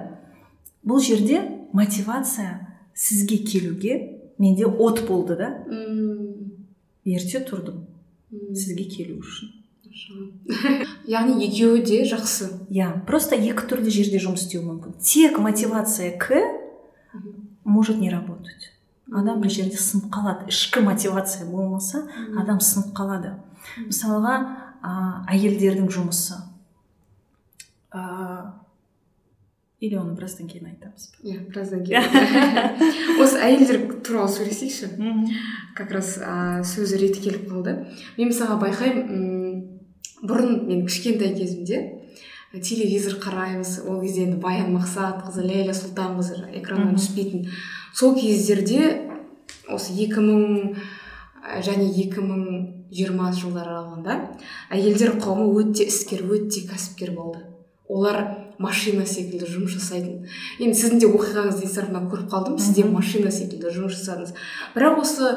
[0.83, 1.41] Бұл жерде
[1.73, 3.97] мотивация сізге келуге
[4.37, 5.49] менде от болды да.
[7.05, 7.85] Ерте тұрдым
[8.53, 9.59] сізге келу үшін.
[11.07, 12.49] Яғни екеуі де жақсы.
[12.73, 14.97] Иә просто екі түрлі жерде жұмыс істеуі мүмкін.
[15.03, 16.33] Тек мотивация к
[17.63, 18.71] может не работать.
[19.13, 20.47] Адам бір жерде сынып қалады.
[20.49, 22.07] Ішкі мотивация болмаса
[22.39, 23.35] адам сынып қалады.
[23.85, 24.35] Мысалға
[24.81, 24.93] ә,
[25.35, 26.39] әйелдердің жұмысы.
[27.93, 28.01] Ә,
[29.83, 34.87] или оны біраздан кейін айтамыз иә біраздан кейін осы әйелдер туралы сөйлесейікші
[35.75, 37.73] как раз ә, сөз реті келіп қалды.
[38.15, 41.81] Мен мысалға байқаймын бұрын мен кішкентай кезімде
[42.53, 47.49] телевизор қараймыз ол кезде енді баян мақсатқызы ләйлә сұлтанқызы экраннан түспейтін.
[47.93, 49.09] Сол кездерде
[49.67, 50.77] осы 2000
[51.65, 54.19] және 2020 жылдар аралығында
[54.71, 57.43] әйелдер қауымы өте іскер өте кәсіпкер болды.
[57.89, 60.23] Олар машина секілді жұмыс жасайтын.
[60.59, 64.33] Енді сіздің де оқиғаңызды инстаграмнан көріп қалдым сіз де машина секілді жұмыс жасадыңыз.
[64.75, 65.31] Бірақ осы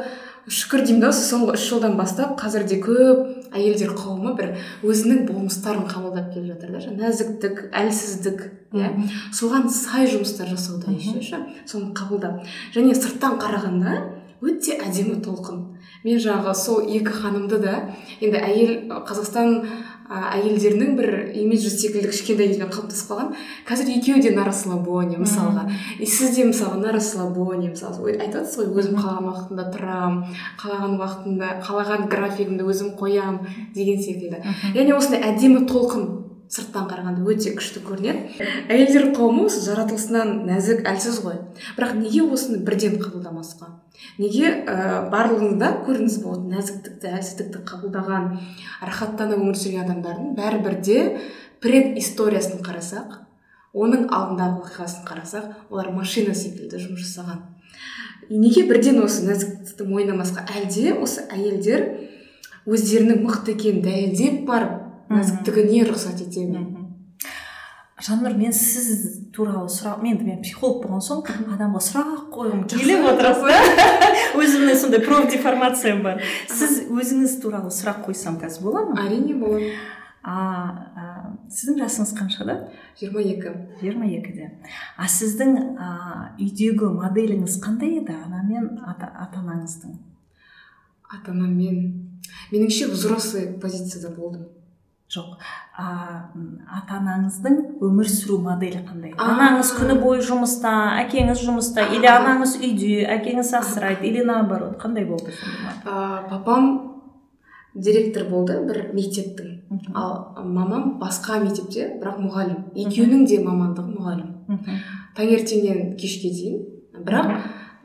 [0.47, 4.53] шүкір деймін да соңғы үш жылдан бастап қазір де көп әйелдер қауымы бір
[4.87, 8.45] өзінің болмыстарын қабылдап келе жатыр да нәзіктік әлсіздік
[8.77, 8.93] иә.
[9.35, 12.47] Соған сай жұмыстар жасауда еще соны қабылдап
[12.77, 13.97] және сырттан қарағанда
[14.45, 15.65] өте әдемі толқын.
[16.05, 17.75] Мен жаңағы сол екі ханымды да
[18.21, 18.75] енді әйел
[19.09, 19.65] қазақстан
[20.11, 23.33] әйелдерінің бір имиджі секілді кішкентай кезімнен қалыптасып қалған.
[23.67, 25.67] Қазір екеуі де на расслабоне мысалға
[25.99, 30.21] и сіз де мысалға на расслабоне мысалы айтып жатсыз ғой өзім қалаған уақытында тұрамын
[30.63, 33.43] қалаған уақытында қалаған графигімді өзім қоямын
[33.75, 34.43] деген секілді.
[34.77, 36.07] Яғни осындай әдемі толқын
[36.53, 38.45] сырттан қарағанда өте күшті көрінеді.
[38.71, 41.41] Әйелдер қауымы осы жаратылысынан нәзік әлсіз ғой.
[41.75, 43.73] Бірақ неге осыны бірден қабылдамасқа?
[44.19, 48.31] Неге ә, барлығында көрініс болады нәзіктікті әлсіздікті қабылдаған
[48.85, 50.99] рахаттана өмір сүрген адамдардың бәрібір де
[51.65, 53.21] пред историясын қарасақ
[53.77, 57.43] оның алдындағы оқиғасын қарасақ олар машина секілді жұмыс жасаған.
[58.31, 60.47] Неге бірден осы нәзіктікті мойындамасқа?
[60.57, 61.85] Әлде осы әйелдер
[62.67, 66.65] өздерінің мықты екенін дәлелдеп барып нәзіктігіне рұқсат ете ме?
[68.05, 71.23] Жаннұр мен сіз туралы сұрақ мен мен психолог болған соң
[71.55, 73.61] адамға сұрақ қойғым келіп отырасыз да?
[74.43, 76.21] Өзімнің сондай профдеформациям бар.
[76.51, 78.99] Сіз өзіңіз туралы сұрақ қойсам қазір бола ма?
[79.07, 79.71] Әрине болады
[80.27, 82.57] а, сіздің жасыңыз қаншада
[82.99, 83.55] жиырма екі.
[83.81, 84.51] Жиырма екіде.
[84.99, 85.89] А сіздің а,
[86.41, 88.17] үйдегі моделіңіз қандай еді?
[88.27, 89.97] Ана мен ата, ата анаңыздың
[91.07, 91.79] ата анаммен
[92.51, 94.49] меніңше взрослый позицияда болдым.
[95.17, 95.37] Жоқ.
[95.77, 95.87] А,
[96.79, 99.15] ата анаңыздың өмір сүру моделі қандай?
[99.21, 105.35] Анаңыз күні бойы жұмыста әкеңіз жұмыста или анаңыз үйде әкеңіз асырайды или наоборот қандай болды
[105.85, 106.97] ә, папам
[107.77, 109.53] директор болды бір мектептің.
[109.95, 112.63] Ал мамам басқа мектепте бірақ мұғалім.
[112.87, 114.79] Екеуінің де мамандығы мұғалім.
[115.17, 116.63] Таңертеңнен кешке дейін.
[116.97, 117.33] Бірақ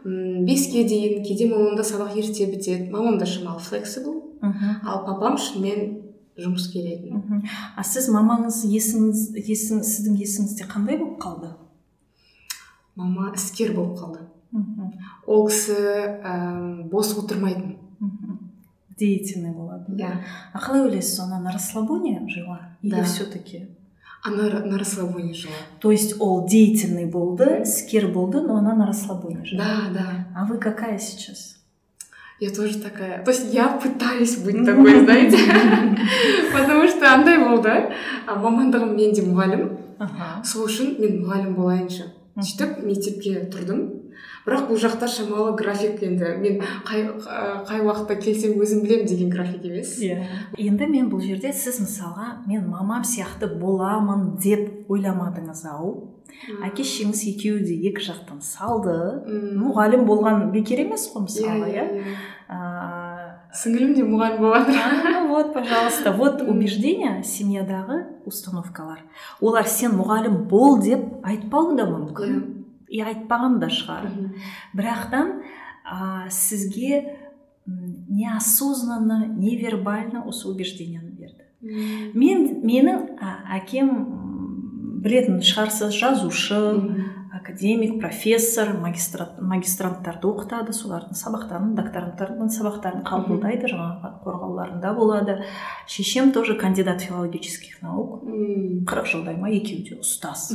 [0.05, 2.89] м беске дейін кейде мамамда сабақ ерте бітеді.
[2.91, 4.37] Мамам да шамалы флексибл.
[4.41, 6.10] Ал папам шынымен
[6.43, 7.13] жұмыскер еді
[7.77, 11.51] а сіз мамаңыз есіңіз есің сіздің есіңізде қандай болып қалды?
[12.95, 14.25] Мама іскер болып қалды.
[15.25, 17.77] Ол кісі ә, бос отырмайтын.
[18.99, 20.09] Деятельный болатын иә.
[20.53, 23.03] А қалай ойлайсыз она на расслабоне жила или Да.
[23.03, 23.69] все таки
[24.23, 25.53] она на расслабоне жила.
[25.79, 29.63] То есть ол деятельный болды іскер болды но она на расслабоне жила.
[29.63, 30.27] Да да.
[30.35, 31.55] А вы какая сейчас?
[32.40, 35.38] я тоже такая то есть я пытаюсь быть такой знаете
[36.52, 37.70] потому что андай болды
[38.26, 39.66] а, мамандығым менде мұғалім
[39.98, 42.44] ага сол үшін мен мұғалім болайыншы Мгм.
[42.44, 43.78] сөйтіп мектепке тұрдым
[44.45, 46.35] бірақ бұл жақта шамалы график енді.
[46.41, 47.05] Мен қай
[47.67, 49.97] қай уақытта келсем өзім білемін деген график емес.
[50.01, 50.23] Иә.
[50.57, 55.93] Енді мен бұл жерде сіз мысалға мен мамам сияқты боламын деп ойламадыңыз ау.
[56.65, 58.93] Әке шешеңіз екеуі де екі жақтан салды.
[59.27, 59.59] М.
[59.61, 62.01] мұғалім болған бекер емес қой Иә, мысалы иә, иә?
[62.01, 62.15] иә.
[62.49, 66.11] А, сіңілім де мұғалім а, вот пожалуйста.
[66.13, 69.03] Вот убеждение семьядағы установкалар.
[69.39, 72.60] Олар сен мұғалім бол деп айтпауы да мүмкін.
[72.91, 74.09] И айтпаған да шығар.
[74.75, 75.31] Бірақтан
[75.83, 77.17] а, сізге
[77.65, 81.45] неосознанно невербально осы убеждениені берді.
[82.17, 83.03] Мен менің
[83.55, 83.91] әкем
[85.03, 86.59] білетін шығарсыз жазушы.
[87.41, 95.37] Академик профессор магистрат, магистранттарды оқытады солардың сабақтарын докторанттардың сабақтарын қабылдайды жаңағы қорғауларында болады.
[95.89, 98.21] Шешем тоже кандидат филологических наук.
[98.85, 100.51] Қырық жылдай ма екеуі де ұстаз.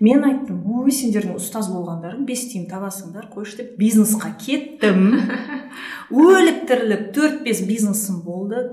[0.00, 5.16] Мен айттым ой сендердің ұстаз болғандарың бес тиын табасыңдар қойшы деп бизнесқа кеттім.
[6.10, 8.68] Өліп тіріліп төрт бес бизнесім болды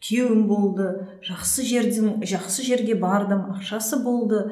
[0.00, 0.86] күйеуім болды
[1.26, 4.44] жақсы жерден жақсы жерге бардым ақшасы болды.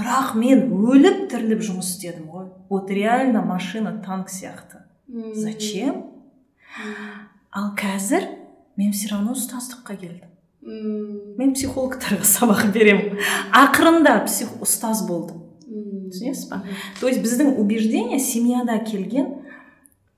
[0.00, 2.46] Бірақ мен өліп тіріліп жұмыс істедім ғой.
[2.70, 4.82] Вот реально машина танк сияқты.
[5.34, 6.04] Зачем?
[7.52, 8.24] Ал қазір
[8.76, 10.28] мен все равно ұстаздыққа келдім.
[11.38, 13.18] Мен психологтарға сабақ беремін.
[13.52, 15.42] Ақырында псих ұстаз болдым.
[16.10, 16.62] Түсінесіз ба?
[17.00, 19.36] То есть біздің убеждение семьяда келген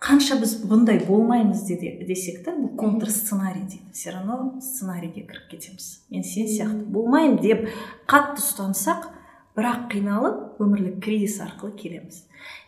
[0.03, 3.85] қанша біз бұндай болмаймыз деде- десек та бұл контр сценарий дейді.
[3.93, 6.03] Все равно сценарийге кіріп кетеміз.
[6.11, 7.69] Мен сен сияқты болмаймын деп
[8.09, 9.09] қатты ұстансақ
[9.57, 12.23] бірақ қиналып өмірлік кризис арқылы келеміз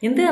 [0.04, 0.26] енді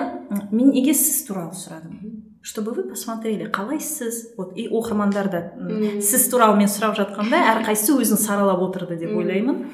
[0.52, 6.00] мен неге сіз туралы сұрадым чтобы вы посмотрели қалай сіз вот и оқырмандар да Мм.
[6.02, 9.18] сіз туралы мен сұрап жатқанда әрқайсысы өзін саралап отырды деп Мм.
[9.22, 9.64] ойлаймын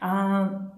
[0.00, 0.70] а,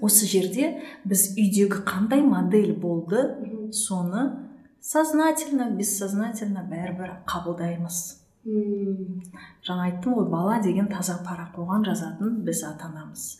[0.00, 3.26] осы жерде біз үйдегі қандай модель болды
[3.72, 4.48] соны
[4.80, 8.00] сознательно бессознательно бәрібір қабылдаймыз
[8.46, 9.20] М.
[9.66, 13.38] жаңа айттым ғой бала деген таза парақ оған жазатын біз ата анамыз.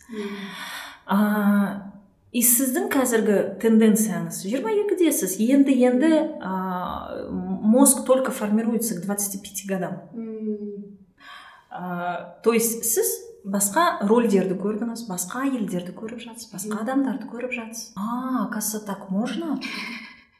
[1.05, 1.91] А,
[2.33, 10.01] и сіздің қазіргі тенденцияңыз 22-десіз енді енді а, мозг только формируется к 25 годам.
[11.69, 13.09] А, то есть сіз
[13.43, 17.91] басқа рольдерді көрдіңіз басқа әйелдерді көріп жатсыз басқа адамдарды көріп жатсыз.
[17.97, 19.59] А оказывается так можно?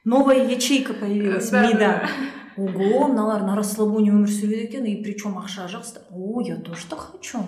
[0.05, 2.07] Новая ячейка появилась Да, мида.
[2.55, 6.01] ого мыналар на расслабоне өмір сүреді екен и причем ақша жақсы.
[6.11, 7.39] О я тоже так хочу.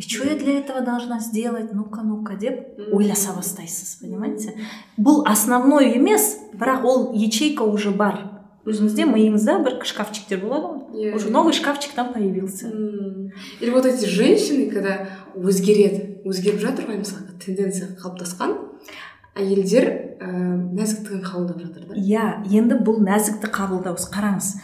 [0.00, 4.54] И что я для этого должна сделать ну ка ну ка деп ойласа бастайсыз понимаете?
[4.96, 8.16] Бұл основной емес бірақ ол ячейка уже бар.
[8.64, 12.68] Өзіңізде миыңызда бір шкафчиктер болады ғой Иә, уже новый шкафчик там появился.
[12.68, 13.30] М.
[13.60, 18.56] или вот эти женщины когда өзгереді өзгеріп жатыр ғой мысалы тенденция қалыптасқан
[19.36, 20.30] әйелдер ә,
[20.80, 21.94] нәзіктігін қабылдап жатыр да?
[21.94, 24.54] Иә енді бұл нәзікті қабылдау қараңыз.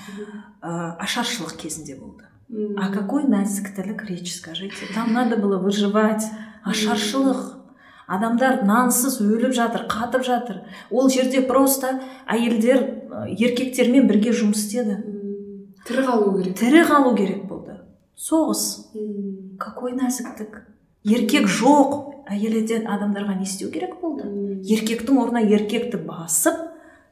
[0.63, 2.25] Ә, ашаршылық кезінде болды.
[2.49, 4.87] О какой нәзіктілік речь скажите?
[4.95, 6.23] Там надо было выживать.
[6.63, 7.59] Ашаршылық
[8.07, 10.63] адамдар нансыз өліп жатыр қатып жатыр.
[10.91, 12.85] Ол жерде просто әйелдер
[13.35, 15.01] еркектермен бірге жұмыс істеді.
[15.87, 16.55] Тірі қалу керек.
[16.59, 17.81] Тірі қалу керек болды.
[18.15, 18.95] Соғыс.
[19.59, 20.63] Какой нәзіктік
[21.03, 22.15] еркек жоқ.
[22.31, 24.27] Әйелден адамдарға не істеу керек болды?
[24.67, 26.59] Еркектің орнына еркекті басып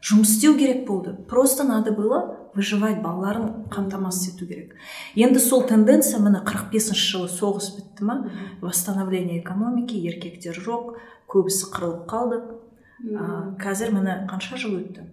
[0.05, 1.14] жұмыс істеу керек болды.
[1.28, 4.76] Просто надо было выживать балаларын қамтамасыз ету керек.
[5.16, 8.16] Енді сол тенденция міне қырық бесінші жылы соғыс бітті ма
[8.61, 10.94] восстановление экономики еркектер жоқ
[11.26, 12.42] көбісі қырылып қалды.
[13.16, 15.09] А, қазір міне қанша жыл өтті?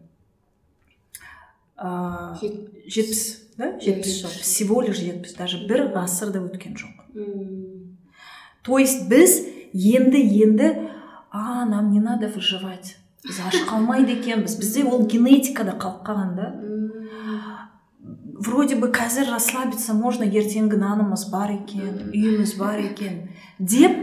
[2.85, 3.23] Жетпіс
[3.57, 3.79] да?
[3.79, 4.21] жетпіс.
[4.21, 4.29] Жыл.
[4.43, 6.99] Всего лишь жетпіс даже бір ғасыр да өткен жоқ.
[8.61, 10.89] То есть біз енді енді
[11.31, 13.00] а нам не надо выживать.
[13.25, 14.55] Біз аш қалмайды екенбіз.
[14.59, 16.47] Бізде ол генетикада қалып қалған да.
[18.41, 23.93] Вроде бы қазір расслабиться можно ертеңгі нанымыз бар екен үйіміз бар екен деп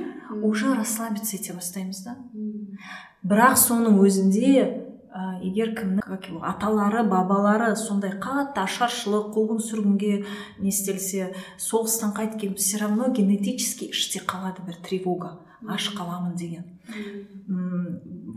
[0.42, 2.14] уже расслабиться ете бастаймыз да.
[3.26, 4.52] Бірақ соның өзінде
[5.10, 10.12] ә, егер кімнің как его аталары бабалары сондай қатты ашаршылық қуғын сүргінге
[10.62, 15.40] не істелсе соғыстан қайтып келіп все равно генетически іште қалады бір тревога.
[15.66, 16.64] Аш қаламын деген.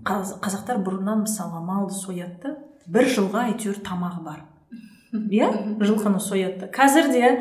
[0.05, 2.55] Қазақтар бұрыннан мысалға малды сояды да
[2.87, 4.41] бір жылға әйтеуір тамағы бар.
[5.13, 5.51] Иә?
[5.83, 7.31] Жылқыны сояды қазір де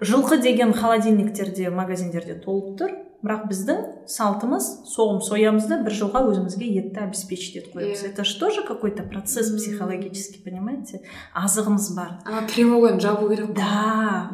[0.00, 2.96] жылқы деген холодильниктерде магазиндерде толып тұр.
[3.18, 8.04] Бірақ біздің салтымыз соғым соямыз да бір жылға өзімізге етті обеспечить етіп қоямыз.
[8.04, 8.12] Yeah.
[8.12, 11.02] это же тоже какой то процесс психологический понимаете?
[11.34, 12.20] Азығымыз бар.
[12.24, 14.30] Ана тревоганы жабу керек да.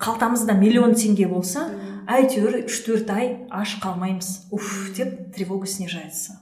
[0.00, 1.68] Қалтамызда миллион теңге болса
[2.06, 4.48] әйтеуір үш төрт ай аш қалмаймыз.
[4.50, 6.40] Уф деп тревога снижается.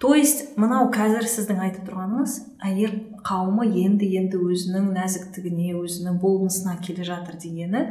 [0.00, 2.94] То есть мынау қазір сіздің айтып тұрғаныңыз әйел
[3.26, 7.82] қауымы енді енді өзінің нәзіктігіне өзінің болмысына келе жатыр дегені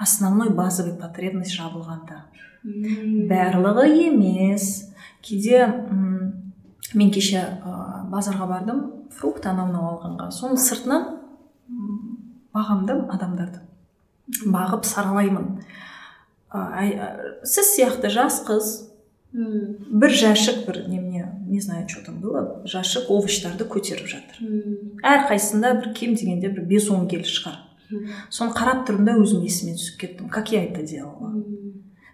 [0.00, 2.24] основной базовый потребность жабылғанда.
[3.28, 4.88] Барлығы емес.
[5.20, 5.66] Кейде
[6.94, 8.80] мен кеше ә, базарға бардым
[9.12, 10.30] фрукт анау мынау алғанға.
[10.32, 11.04] Соның сыртынан
[12.56, 13.60] бағамды адамдарды.
[14.44, 15.60] Бағып саралаймын
[17.46, 18.70] сіз сияқты жас қыз
[19.32, 24.38] бір жәшік бір немене не знаю что там было жәшік овощтарды көтеріп жатыр.
[25.02, 27.60] Әрқайсысында бір кем дегенде бір бес он келі шығар
[28.30, 30.28] соны қарап тұрдым да өзім есіме түсіп кеттім.
[30.30, 31.32] Как я это делала?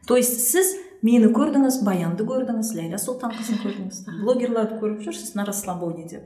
[0.06, 6.06] То есть сіз мені көрдіңіз баянды көрдіңіз ләйлә сұлтанқызын көрдіңіз блогерларды көріп жүрсіз на расслабоне
[6.08, 6.24] деп.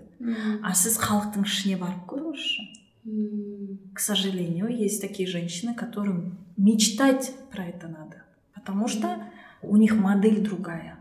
[0.63, 2.67] А сіз халықтың ішіне барып көріңізші.
[3.05, 8.25] К сожалению есть такие женщины которым мечтать про это надо
[8.55, 9.25] потому что
[9.63, 10.97] у них модель другая.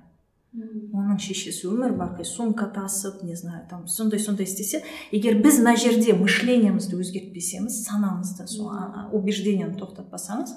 [0.49, 4.81] Оның шешесі өмір бақи сумка тасып не знаю там сондай сондай істесе
[5.13, 8.73] егер біз мына жерде мышлениемізді өзгертпесеміз санамызды сол
[9.13, 10.55] убеждениені тоқтатпасаңыз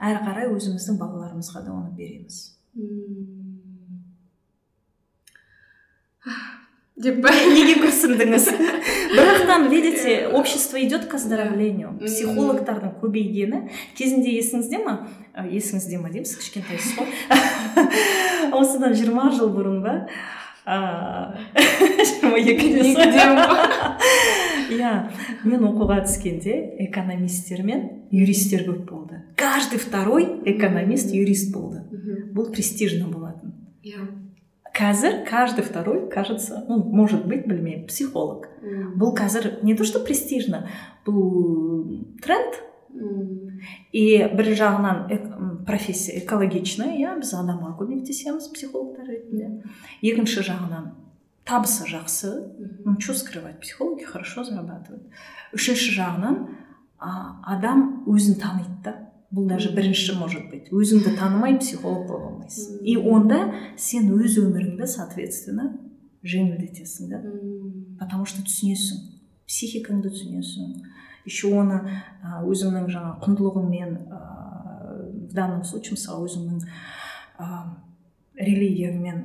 [0.00, 2.56] әрі қарай өзіміздің балаларымызға да оны береміз.
[6.94, 8.44] Деп неге күрсіндіңіз
[9.14, 11.98] бірақтан видите общество идет к оздоровлению.
[11.98, 13.68] психологтардың көбейгені.
[13.98, 17.10] Кезінде есіңізде ма есіңізде ма дейміз кішкентайсыз ғой
[18.60, 19.94] осыдан жиырма жыл бұрын ба?
[20.64, 22.94] Жиырма екіде
[24.74, 24.92] иә
[25.44, 26.54] мен оқуға түскенде
[26.86, 29.22] экономисттер мен юристтер көп болды.
[29.36, 31.82] Каждый второй экономист юрист болды.
[32.32, 33.52] Бұл престижно болатын.
[33.82, 34.06] Иә.
[34.74, 38.48] Қазір каждый второй кажется ну может быть білмеймін психолог.
[38.60, 40.68] Бұл қазір не то что престижно
[41.06, 42.58] бұл тренд.
[43.92, 46.98] И бір жағынан профессия экологичная.
[46.98, 49.62] Иә біз адамға көмектесеміз психологтар ретінде
[50.02, 50.92] екінші жағынан
[51.46, 52.34] табысы жақсы.
[52.84, 55.06] Ну что скрывать психологи хорошо зарабатывают.
[55.54, 56.48] Үшінші жағынан
[56.98, 59.03] адам өзін таниды да
[59.34, 63.40] бұл даже бірінші может быть өзіңді танымай психолог бола алмайсың и онда
[63.76, 65.72] сен өз өміріңді соответственно
[66.24, 67.20] жеңілдетесің да?
[68.00, 69.14] Потому что түсінесің
[69.48, 70.74] психикаңды түсінесің.
[71.28, 71.80] Еще оны
[72.44, 73.96] өзіңнің жаңа құндылығыңмен
[75.28, 76.58] в данном случае мысалы өзіңнің
[78.40, 79.18] религияңмен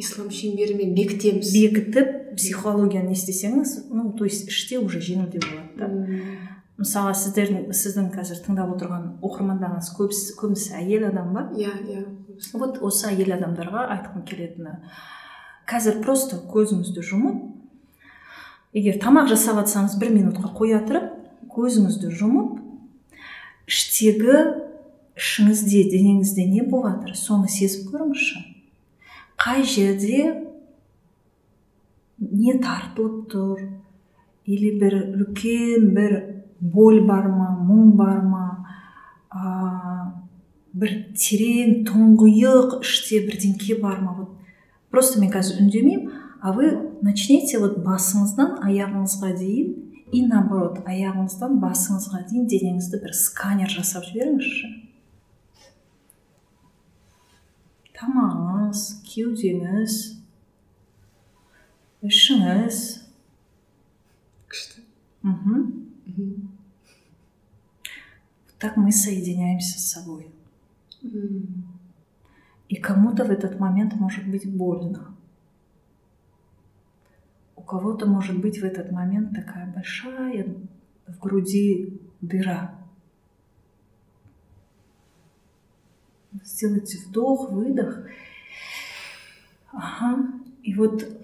[0.00, 1.52] ислам шеңберімен бекітеміз.
[1.52, 5.86] бекітіп психологияны не істесеңіз ну то есть іште уже жеңілдеу болады да?
[6.80, 11.42] Мысалы сіздердің сіздің қазір тыңдап отырған оқырмандарыңыз көбісі көбісі әйел адам ба?
[11.52, 12.04] Иә иә
[12.56, 14.78] вот осы әйел адамдарға айтқым келетіні.
[15.68, 17.42] Қазір просто көзіңізді жұмып
[18.80, 21.12] егер тамақ жасап жатсаңыз бір минутқа қоя тұрып
[21.52, 22.56] көзіңізді жұмып
[23.70, 24.38] іштегі
[25.20, 28.42] ішіңізде денеңізде не болып жатыр соны сезіп көріңізші.
[29.40, 30.24] Қай жерде
[32.20, 33.62] не тартылып тұр
[34.48, 36.16] или бір үлкен бір
[36.60, 38.46] боль бар ма мұң бар ма?
[39.30, 40.12] Ә,
[40.76, 44.16] бір терең тұңғиық іште бірдеңке бар ма?
[44.18, 44.36] Вот
[44.90, 46.72] просто мен қазір үндемеймін а вы
[47.04, 49.74] начните вот басыңыздан аяғыңызға дейін
[50.10, 54.70] и наоборот аяғыңыздан басыңызға дейін денеңізді бір сканер жасап жіберіңізші.
[58.00, 59.98] Тамағыңыз кеудеңіз
[62.08, 62.80] ішіңіз.
[64.48, 64.82] Күшті.
[65.28, 65.89] Мхм.
[68.58, 70.30] Так мы соединяемся с собой.
[72.68, 75.16] И кому-то в этот момент может быть больно.
[77.56, 80.54] У кого-то может быть в этот момент такая большая
[81.06, 82.78] в груди дыра.
[86.44, 88.06] Сделайте вдох, выдох.
[89.72, 90.32] Ага.
[90.62, 91.19] И вот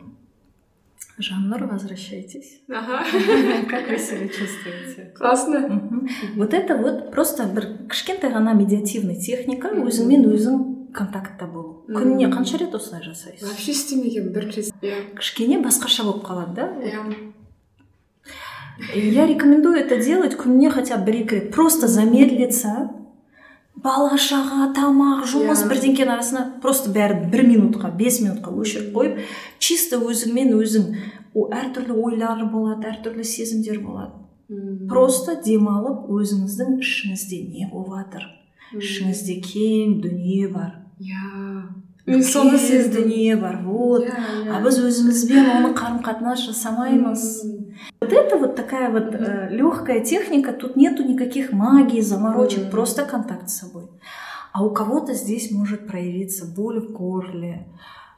[1.19, 2.61] жаннур возвращайтесь.
[2.69, 3.05] Ага.
[3.71, 5.13] Как вы себя чувствуете?
[5.17, 6.01] Классно.
[6.37, 12.59] Вот это вот просто бір кішкентай ғана медиативный техника өзіңмен өзің контактта болу күніне қанша
[12.61, 16.67] рет осылай жасайсыз вообще істемегенмін бірінші рет кішкене басқаша болып қалады да?
[18.93, 22.91] Иә я рекомендую это делать күніне хотя бы бір екі рет просто замедлиться.
[23.85, 25.69] Бала шаға тамақ жұмыс Иә.
[25.71, 29.19] бірдеңкенің арасына просто бәрін бір минутқа бес минутқа өшіріп қойып
[29.63, 30.87] чисто өзіңмен өзің
[31.61, 34.13] әртүрлі ойлар болады әртүрлі сезімдер болады
[34.49, 34.87] М.
[34.89, 38.25] просто демалып өзіңіздің ішіңізде не болып жатыр
[38.73, 38.81] М.
[38.81, 41.67] ішіңізде кең дүние бар иә
[42.06, 44.56] мен соны Үлкен сездім дүние бар вот Иә, иә.
[44.58, 47.76] а біз өзімізбен оны қарым қатынас жасамаймыз М.
[48.02, 52.72] Вот это вот такая вот э, легкая техника, тут нету никаких магии, заморочек, Мгм.
[52.72, 53.86] просто контакт с собой.
[54.54, 57.68] А у кого-то здесь может проявиться боль в горле.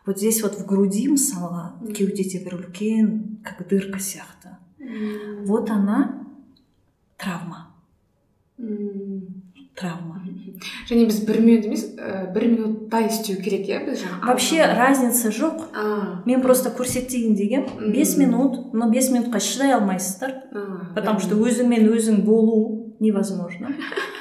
[0.05, 1.93] Вот здесь вот в груди мысалға Мгм.
[1.93, 4.57] кеудеде бір үлкен как дырка сияқты.
[4.79, 5.45] М.
[5.45, 6.25] Вот она
[7.17, 7.67] травма.
[8.57, 9.43] М.
[9.75, 10.21] Травма.
[10.90, 15.68] Және біз бір минут емес ә, бір минутта істеу керек иә біз Вообще разницы жоқ.
[15.74, 16.22] а.
[16.26, 18.20] Мен просто көрсетейін 5 Мгм.
[18.20, 20.32] минут, но 5 минутқа шыдай алмайсыздар.
[20.52, 23.68] а, потому что өзіңмен өзің болу невозможно.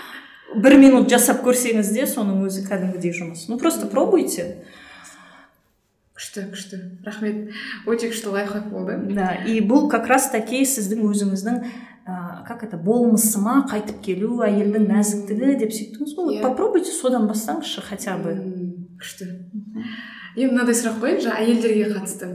[0.56, 3.46] Бір минут жасап көрсеңіз де соның өзі кәдімгідей жұмыс.
[3.50, 4.64] Ну просто пробуйте.
[6.18, 6.78] Күшті күшті.
[7.06, 7.52] Рахмет.
[7.86, 8.96] Өте күшті лайфхак болды.
[9.14, 11.60] Да и бұл как раз таки сіздің өзіңіздің
[12.08, 16.38] ә, как это болмысыма қайтып келу әйелдің нәзіктігі деп сөйттіңіз ғой.
[16.38, 16.41] Иә.
[16.41, 18.34] Вот попробуйте содан бастаңызшы хотя бы.
[19.01, 19.28] Күшті.
[20.38, 21.22] Енді мынандай сұрақ қояйын.
[21.28, 22.32] Жаңа әйелдерге қатысты.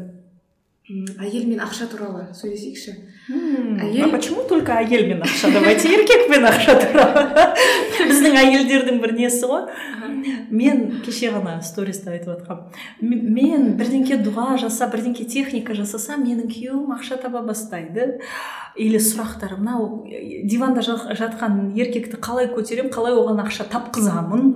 [1.23, 2.97] Әйел мен ақша туралы сөйлесейікші.
[3.31, 7.55] Әйел- а почему только әйел мен ақша давайте еркек пен ақша туралы
[8.09, 9.69] біздің әйелдердің бір несі ғой
[10.51, 16.91] мен кеше ғана сториста айтып жатқанмын мен бірдеңке дұға жасап бірдеңке техника жасасам менің күйеуім
[16.99, 18.19] ақша таба бастайды.
[18.77, 24.47] Или сұрақтар мынау э, диванда жа- жатқан еркекті қалай көтеремін қалай оған ақша тапқызамын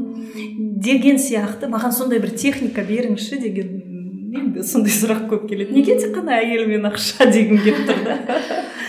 [0.80, 1.68] деген сияқты.
[1.68, 3.82] Маған сондай бір техника беріңізші деген
[4.34, 8.18] енді сондай сұрақ көп келеді неге тек қана әйел мен ақша дегім келіп тұр да?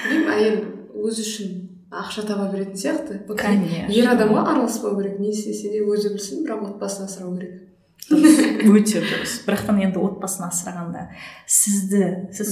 [0.10, 0.60] Білмеймін әйел
[0.98, 1.56] өзі үшін
[1.92, 3.22] ақша таба беретін сияқты.
[3.38, 3.88] Конечно.
[3.94, 7.64] ер адамға араласпау керек не істесе де өзі білсін бірақ отбасын асырау керек.
[8.08, 9.42] Өте дұрыс.
[9.48, 11.08] Бірақтан енді отбасын асырағанда
[11.48, 12.52] сізді сіз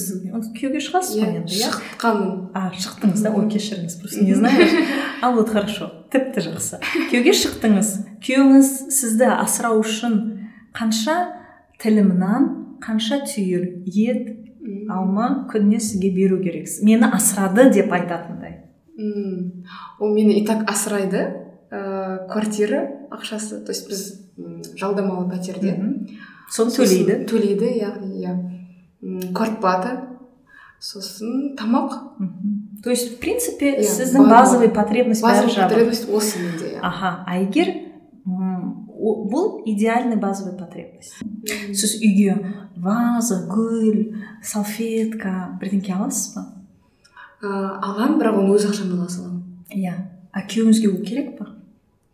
[0.55, 1.69] күйеуге шығасыз ғой иә енді иә?
[1.69, 2.41] шыққанмын.
[2.55, 3.31] А шықтыңыз да?
[3.36, 4.67] Ой кешіріңіз просто не знаю.
[5.21, 6.81] А вот хорошо тіпті жақсы.
[7.11, 7.93] Күйеуге шықтыңыз.
[8.23, 10.19] Күйеуіңіз сізді асырау үшін
[10.75, 11.17] қанша
[11.79, 14.29] тілім нан қанша түйір ет
[14.89, 16.83] алма күніне сізге беру керексіз.
[16.86, 18.61] Мені асырады деп айтатындай.
[18.97, 19.65] М,
[19.99, 21.25] ол мені и так асырайды
[21.71, 25.75] ә, квартира ақшасы то есть біз жалдамалы пәтерде.
[26.51, 27.25] Соны төлейді?
[27.29, 28.36] төлейді яғни иә.
[29.01, 30.19] М, квартплата
[30.79, 31.91] сосын тамақ.
[32.19, 32.81] Мгм.
[32.83, 36.79] то есть в принципе Иә, сіздің базовый потребность базовый потребность осы менде иә.
[36.81, 37.67] Аха а егер
[38.98, 41.16] бұл идеальный базовый потребность.
[41.46, 42.39] Сіз үйге
[42.76, 45.58] ваза гүл салфетка.
[45.62, 46.52] Бірдеңке аласыз ба
[47.46, 49.43] ә, аламын бірақ оны өз ақшамнан ала саламын
[49.76, 49.93] иә
[50.32, 51.48] а күйеуіңізге ол керек па?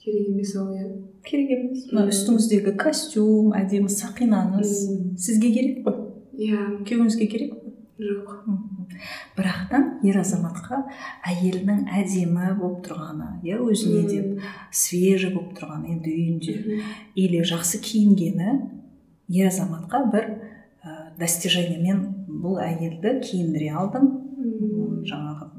[0.04, 0.88] Керек емес ол иә
[1.26, 4.74] керек емес мына үстіңіздегі костюм әдемі сақинаңыз
[5.22, 5.96] сізге керек па?
[6.34, 7.54] Иә күйеуіңізге керек
[8.02, 8.32] жоқ.
[9.38, 10.82] Бірақтан ер азаматқа
[11.30, 16.56] әйелінің әдемі болып тұрғаны иә өзіне деп свежий болып тұрғаны енді үйінде.
[17.16, 18.58] Или жақсы киінгені
[19.30, 20.30] ер азаматқа бір
[20.82, 24.10] ә, достижение мен бұл әйелді киіндіре алдым.
[25.08, 25.52] Жаңағы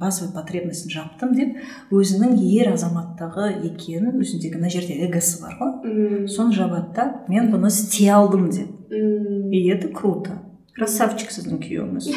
[0.00, 6.24] базовый потребностін жаптым деп өзінің ер азаматтығы екенін өзіндегі мына жерде эгосы бар ғой.
[6.28, 8.72] Соны жабады да мен бұны істей алдым деп.
[8.90, 10.43] И это круто.
[10.76, 12.10] Красавчик сіздің күйеуіңіз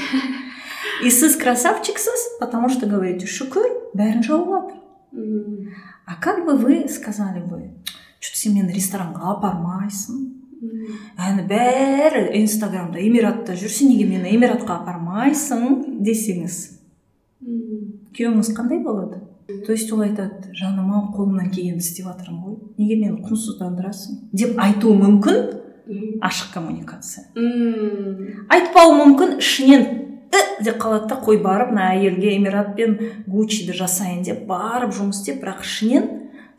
[1.05, 5.72] и сіз красавчиксіз потому что говорите шүкір бәрін жауып жатыр
[6.05, 7.72] а как бы вы сказали бы
[8.20, 10.26] что то сен мені ресторанға апармайсың
[11.22, 16.60] әні бәрі инстаграмда эмиратта жүрсе неге мені эмиратқа апармайсың десеңіз
[18.18, 19.22] күйеуіңіз қандай болады
[19.66, 24.60] то есть ол айтады жаным ау қолымнан келгенді істеп жатырмын ғой неге мені құнсыздандырасың деп
[24.60, 25.38] айтуы мүмкін.
[26.21, 27.25] Ашық коммуникация.
[27.35, 28.45] М.
[28.49, 29.85] айтпауы мүмкін ішінен
[30.27, 35.21] «і» деп қалады да қой барып мына әйелге эмират пен гуччиді жасайын деп барып жұмыс
[35.21, 36.09] істеп бірақ ішінен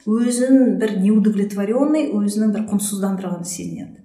[0.08, 4.00] өзін бір неудовлетворенный өзінің бір құнсыздандырғанын сезінеді.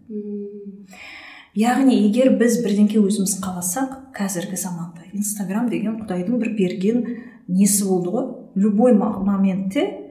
[1.55, 7.03] Яғни егер біз бірдеңке өзіміз қаласақ қазіргі заманда инстаграм деген құдайдың бір берген
[7.47, 8.25] несі болды ғой?
[8.55, 10.02] Любой моментте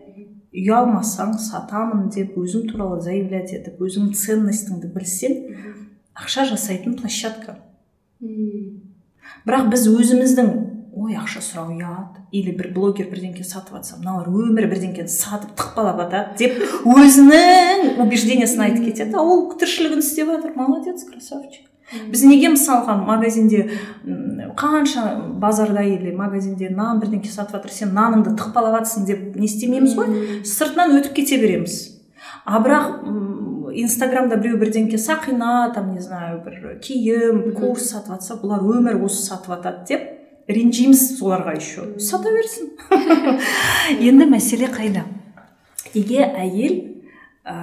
[0.52, 5.38] ұялмасаң сатамын деп өзің туралы заявлять етіп өзіңнің ценностіңді білсең
[6.18, 7.56] ақша жасайтын площадка.
[9.46, 10.52] Бірақ біз өзіміздің
[10.92, 16.02] ой ақша сұрау ұят или бір блогер бірдеңке сатып жатса мыналар өмірі бірдеңкені сатып тықпалап
[16.04, 16.60] жатады деп
[17.00, 19.16] өзінің убеждениесін айтып кетеді.
[19.16, 20.52] А ол тіршілігін істеп жатыр.
[20.58, 21.71] Молодец красавчик.
[22.12, 23.66] Біз неге мысалға магазинде
[24.58, 25.04] қанша
[25.40, 30.42] базарда или магазинде нан бірдеңке сатып жатыр сен наныңды тықпалап жатрсың деп не істемейміз ғой?
[30.48, 31.78] Сыртынан өтіп кете береміз.
[32.44, 38.64] А бірақ инстаграмда біреу бірдеңке сақина там не знаю бір киім курс сатып жатса бұлар
[38.64, 40.08] өмір осы сатып жатады деп
[40.48, 41.86] ренжиміз соларға еще.
[42.00, 42.72] Сата берсін.
[44.08, 45.04] Енді мәселе қайда?
[45.94, 46.78] Неге әйел
[47.44, 47.56] ә,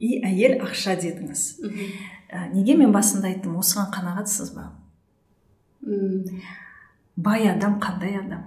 [0.00, 1.44] и әйел ақша дедіңіз
[2.52, 4.70] неге мен басында айттым осыған қанағатсыз ба?
[7.16, 8.46] Бай адам қандай адам?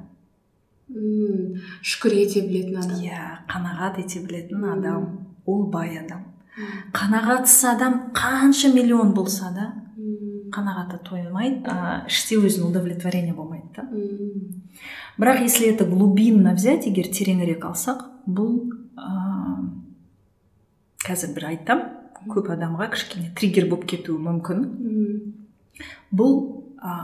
[1.81, 2.99] Шүкір ете білетін адам.
[3.03, 5.07] Иә қанағат ете білетін адам.
[5.45, 6.25] Ол бай адам.
[6.93, 9.71] Қанағатсыз адам қанша миллион болса да
[10.53, 13.87] қанағаты тоймайды а іште өзінің удовлетворение болмайды да.
[15.17, 19.65] Бірақ если это глубинно взять егер тереңірек алсақ бұл ә,
[21.05, 21.83] қазір бір айтам.
[22.29, 24.63] Көп адамға кішкене триггер болып кетуі мүмкін.
[26.13, 26.35] Бұл
[26.79, 26.95] ә,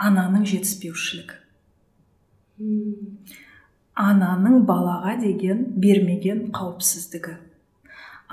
[0.00, 1.40] ананың жетіспеушілігі.
[3.94, 7.36] Ананың балаға деген бермеген қауіпсіздігі.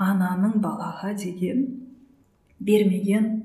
[0.02, 1.64] Ананың балаға деген
[2.58, 3.42] бермеген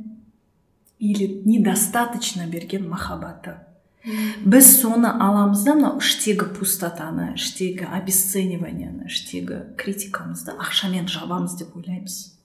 [1.00, 3.58] или недостаточно берген махаббаты.
[4.06, 12.38] Біз соны аламыз да мынау іштегі пустотаны іштегі обесцениваниені іштегі критикамызды ақшамен жабамыз деп ойлаймыз.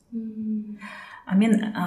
[1.25, 1.85] А мен ә,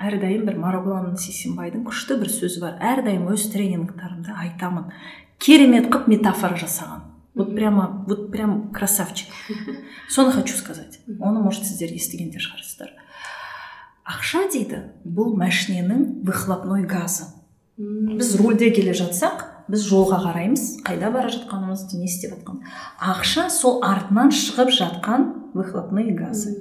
[0.00, 2.78] әрдайым бір марғұлан сейсенбайдың күшті бір сөзі бар.
[2.80, 4.88] Әрдайым өз тренингтарымда айтамын.
[5.38, 7.04] Керемет қып метафора жасаған.
[7.34, 9.28] Вот прямо вот прям красавчик.
[10.08, 11.00] Соны хочу сказать.
[11.20, 12.94] Оны может сіздер естіген де шығарсыздар.
[14.06, 17.26] Ақша дейді бұл машиненің выхлопной газы.
[17.78, 22.60] Біз рульде келе жатсақ біз жолға қараймыз қайда бара жатқанымызды не істеп жатқан.
[23.00, 26.54] Ақша сол артынан шығып жатқан выхлопной газы.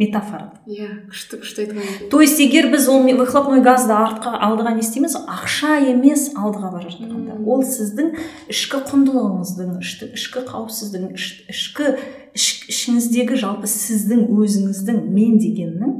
[0.00, 0.50] Метафора.
[0.64, 5.16] Иә күшті күшті айтқан то есть егер біз ол выхлопной газды артқа алдыға не істейміз
[5.28, 7.36] ақша емес алдыға бара жатқанда.
[7.44, 8.16] Ол сіздің
[8.48, 9.76] ішкі құндылығыңыздың
[10.16, 11.12] ішкі қауіпсіздігің
[11.52, 11.94] ішкі
[12.32, 15.96] ішіңіздегі жалпы сіздің өзіңіздің мен дегеннің.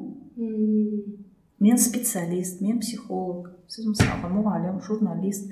[1.60, 3.59] Мен специалист мен психолог.
[3.70, 5.50] Сіз мысалға мұғалім журналист.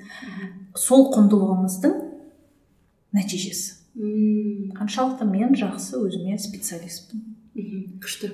[0.75, 1.93] Сол құндылығыңыздың
[3.15, 3.75] нәтижесі.
[4.77, 7.23] Қаншалықты мен жақсы өзіме специалистпін.
[7.99, 8.29] Күшті.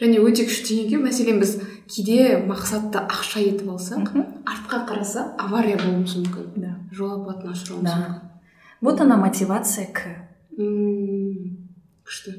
[0.00, 1.54] Және өте күшті екен мәселен біз
[1.88, 4.10] кейде мақсатты ақша етіп алсақ
[4.44, 6.50] артқа қараса авария болуымыз мүмкін.
[6.60, 6.74] Да.
[6.92, 7.96] Жол апатына ұшырауымыз Да.
[7.96, 8.20] мүмкін.
[8.82, 10.02] Вот она мотивация к.
[10.58, 11.56] М,
[12.04, 12.34] күшті.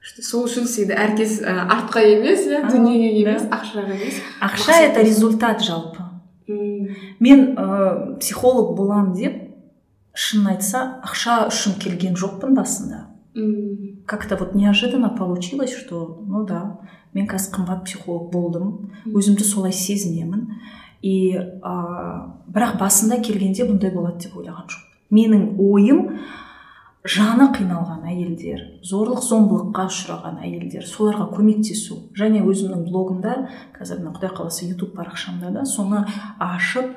[0.00, 0.22] Күшті.
[0.22, 4.20] Сол үшін сені әркез артқа емес иә дүниеге емес ақшаға емес.
[4.40, 5.99] Ақша это результат жалпы.
[7.20, 9.38] Мен ә, психолог боламын деп
[10.14, 13.06] шынын айтса ақша үшін келген жоқпын басында.
[13.36, 16.80] М, как-то вот неожиданно получилось что ну да
[17.14, 18.90] мен қазір қымбат психолог болдым.
[19.06, 20.48] Өзімді солай сезінемін.
[21.02, 21.74] И ә,
[22.46, 24.98] бірақ басында келгенде бұндай болады деп ойлаған жоқпын.
[25.10, 26.18] Менің ойым
[27.04, 33.36] жаны қиналған әйелдер зорлық зомбылыққа ұшыраған әйелдер соларға көмектесу және өзімнің блогымда
[33.78, 36.04] қазір мына құдай қаласа ютуб парақшамда да соны
[36.38, 36.92] ашып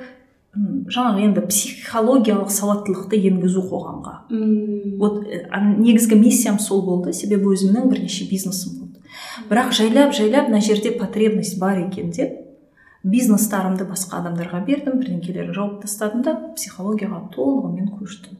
[0.53, 4.13] жаңағы енді психологиялық сауаттылықты енгізу қоғамға.
[4.29, 5.47] М, вот э,
[5.79, 9.01] негізгі миссиям сол болды себебі өзімнің бірнеше бизнесім болды.
[9.49, 12.37] Бірақ жайлап жайлап мына жерде потребность бар екен деп
[13.03, 18.37] бизнестарымды басқа адамдарға бердім бірдеңкелерін жауып тастадым да психологияға толығымен көштім.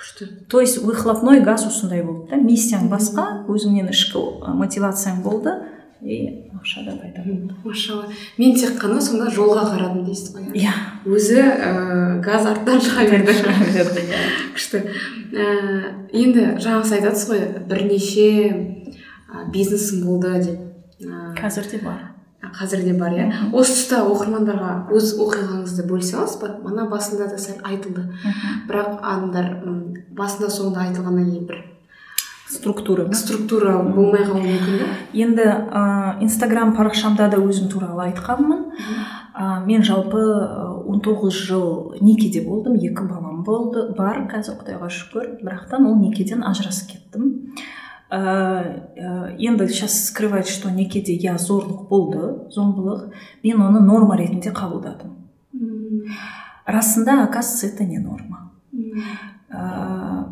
[0.00, 0.28] Күшті.
[0.48, 2.40] То есть выхлопной газ осындай болды да.
[2.40, 4.22] Миссияң басқа өзіңнен ішкі
[4.56, 5.52] мотивацияң болды.
[6.00, 8.06] И ақша да пайда болды машалла
[8.38, 10.64] мен тек қана сонда жолға қарадым дейсіз ғой иә?
[10.64, 10.72] иә.
[11.04, 13.34] Өзі ә, газ арттан шыға берді.
[13.36, 14.22] Иә.
[14.56, 14.80] күшті.
[15.36, 15.46] Ә,
[16.16, 18.28] енді жаңа сіз айтасыз ғой бірнеше
[19.52, 22.09] бизнесім болды деп ә, қазір де бар.
[22.40, 23.26] Қазір де бар иә?
[23.52, 28.06] Осы тұста оқырмандарға өз оқиғаңызды бөлісе аласыз ба мана басында да сәл айтылды.
[28.68, 29.52] Бірақ адамдар
[30.16, 31.60] басында соңында айтылғаннан кейін бір
[32.50, 34.88] структура структура болмай қалуы мүмкін да?
[35.14, 35.82] Енді ә,
[36.24, 38.64] инстаграм парақшамда да өзім туралы айтқанмын.
[39.34, 45.36] Ә, мен жалпы ә, 19 жыл некеде болдым екі балам болды бар қазір құдайға шүкір.
[45.44, 47.30] Бірақтан ол некеден ажырасып кеттім.
[48.10, 53.12] Енді сейчас скрывать что некеде иә зорлық болды зомбылық
[53.44, 55.14] мен оны норма ретінде қабылдадым.
[56.66, 58.50] Расында оказывается это не норма.
[59.50, 60.26] Ә,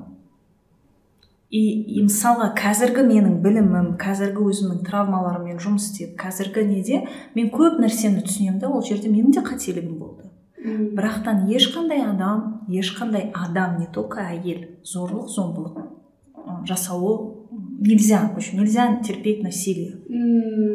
[1.51, 1.61] и,
[1.99, 7.05] и мысалға қазіргі менің білімім қазіргі өзімнің травмаларыммен жұмыс істеп қазіргі неде
[7.35, 10.29] мен көп нәрсені түсінемін да ол жерде менің де қателігім болды.
[10.59, 17.39] Бірақтан ешқандай адам ешқандай адам не только әйел зорлық зомбылық жасауы
[17.79, 19.97] нельзя в общем нельзя терпеть насилие.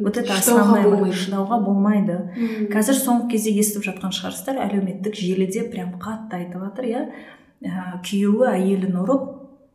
[0.01, 2.17] Вот это основное шыдауға болмайды
[2.71, 7.03] қазір соңғы кезде естіп жатқан шығарсыздар әлеуметтік желіде прям қатты айтып жатыр иә?
[8.03, 9.27] Күйеуі әйелін ұрып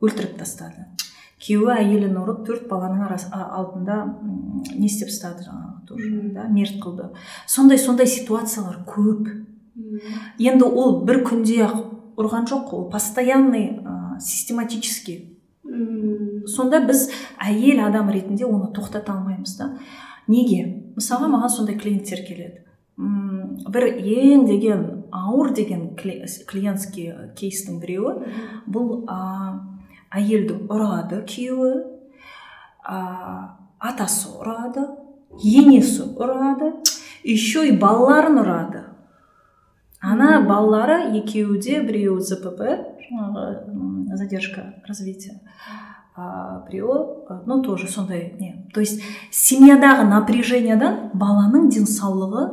[0.04, 0.88] өлтіріп тастады.
[1.44, 4.00] Күйеуі әйелін ұрып төрт баланың арас, алдында
[4.74, 7.12] не істеп тастады жаңағы тоже да мерт қылды.
[7.46, 9.28] Сондай сондай ситуациялар көп.
[10.38, 11.84] Енді ол бір күнде ақ
[12.18, 15.37] ұрған жоқ ол постоянный ә, систематический
[16.48, 17.08] сонда біз
[17.42, 19.72] әйел адам ретінде оны тоқтата алмаймыз да.
[20.28, 20.64] Неге?
[20.98, 22.64] Мысалға маған сондай клиенттер келеді.
[22.98, 24.84] Бір ең деген
[25.14, 28.32] ауыр деген клиентский кейстің біреуі.
[28.68, 29.18] Бұл ә,
[30.18, 31.72] әйелді ұрады күйеуі
[32.84, 32.98] ә,
[33.78, 34.88] атасы ұрады
[35.38, 36.74] енесі ұрады
[37.24, 38.84] еще и балаларын ұрады.
[40.00, 42.62] Ана балалары екеуі де біреуі зпп
[43.08, 45.87] жаңағы задержка развития а
[46.68, 49.02] біреуі ну тоже сондай не то есть
[49.32, 52.46] семьядағы напряжениядан баланың денсаулығы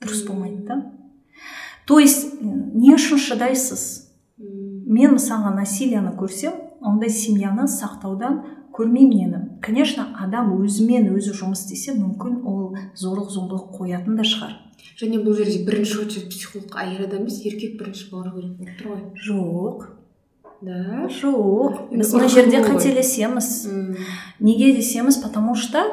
[0.00, 0.82] дұрыс болмайды да.
[1.86, 3.82] То есть не үшін шыдайсыз.
[4.38, 8.40] Мен мысалға насилияны көрсем ондай семьяны сақтаудан
[8.74, 9.40] көрмеймін нені.
[9.62, 14.56] Конечно адам өзімен өзі жұмыс істесе мүмкін ол зорлық зомбылық қоятын да шығар.
[15.00, 18.92] Және бұл жерде бірінші очередь психолог әйел адам емес еркек бірінші болу керек болып тұр
[18.94, 19.02] ғой.
[19.26, 19.88] Жоқ.
[20.62, 21.08] Да.
[21.08, 23.68] Жоқ біз мына жерде қателесеміз
[24.40, 25.84] неге десеміз потому что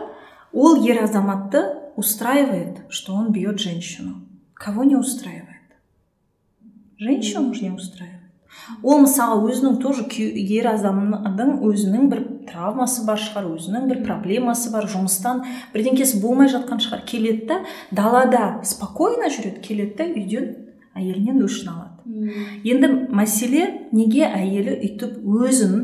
[0.54, 1.64] ол ер азаматты
[1.96, 4.22] устраивает что он бьет женщину.
[4.54, 5.48] Кого не устраивает?
[6.98, 8.18] Женщину не устраивает.
[8.84, 14.88] Ол мысалы өзінің тоже ер адамның өзінің бір травмасы бар шығар өзінің бір проблемасы бар.
[14.92, 15.44] Жұмыстан
[15.74, 17.06] бірдеңкесі болмай жатқан шығар.
[17.08, 17.60] Келеді да
[17.92, 19.62] далада спокойно жүреді.
[19.64, 20.50] Келеді да үйден
[20.98, 21.97] әйелінен өшін алады.
[22.08, 25.78] Енді мәселе неге әйелі үйтіп өзін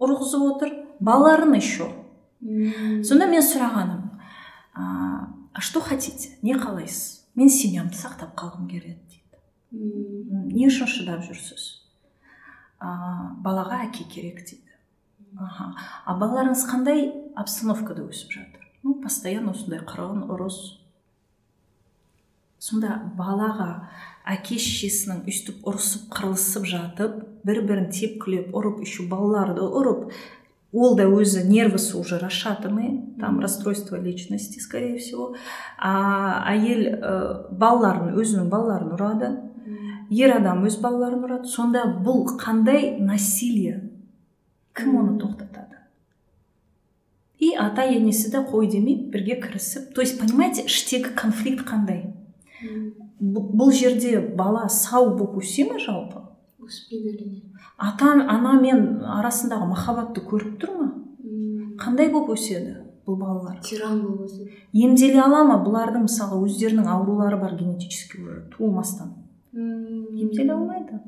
[0.00, 0.76] ұрғызып отыр?
[1.00, 1.88] Балаларын еще
[3.06, 4.10] сонда мен сұрағаным
[4.74, 6.38] а что хотите?
[6.42, 7.26] Не қалайсыз.
[7.34, 10.54] Мен семьямды сақтап қалғым келеді дейді.
[10.54, 11.66] Не үшін шыдап жүрсіз?
[12.80, 14.72] А, балаға әке керек дейді.
[15.38, 15.74] Аха.
[16.06, 18.64] А балаларыңыз қандай обстановкада өсіп жатыр?
[18.82, 20.58] Ну постоянно осындай қырғын ұрыс.
[22.58, 23.90] Сонда балаға
[24.28, 27.16] әке шешесінің өйстіп ұрысып қырылысып жатып
[27.46, 30.10] бір бірін тепкілеп ұрып еще балаларды ұрып
[30.72, 35.34] ол да өзі нервысы уже расшатанный там расстройство личности скорее всего.
[35.78, 39.30] А әйел ә, балаларын өзінің балаларын ұрады.
[40.10, 41.50] Ер адам өз балаларын ұрады.
[41.50, 43.90] Сонда бұл қандай насилие?
[44.74, 45.82] Кім оны тоқтатады?
[47.40, 52.12] И ата енесі де қой демей бірге кірісіп то есть понимаете іштегі конфликт қандай?
[53.20, 56.24] Бұл жерде бала сау болып өсе ме жалпы
[56.64, 57.42] өспейді әрине
[57.80, 60.88] ата ана мен арасындағы махаббатты көріп тұр ма?
[61.80, 63.60] Қандай болып өседі бұл балалар?
[63.64, 64.50] Тиран болып өседі
[64.84, 65.60] емделе ала ма?
[65.64, 69.14] Бұлардың мысалы өздерінің аурулары бар генетически уже туылмастан.
[69.52, 71.00] Емделе алмайды.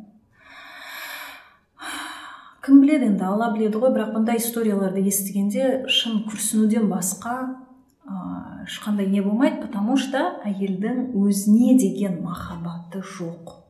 [2.65, 3.25] Кім біледі енді?
[3.27, 3.93] Алла біледі ғой.
[3.97, 7.37] Бірақ бұндай историяларды естігенде шын күрсінуден басқа
[8.07, 13.63] ешқандай не болмайды потому что әйелдің өзіне деген махаббаты жоқ.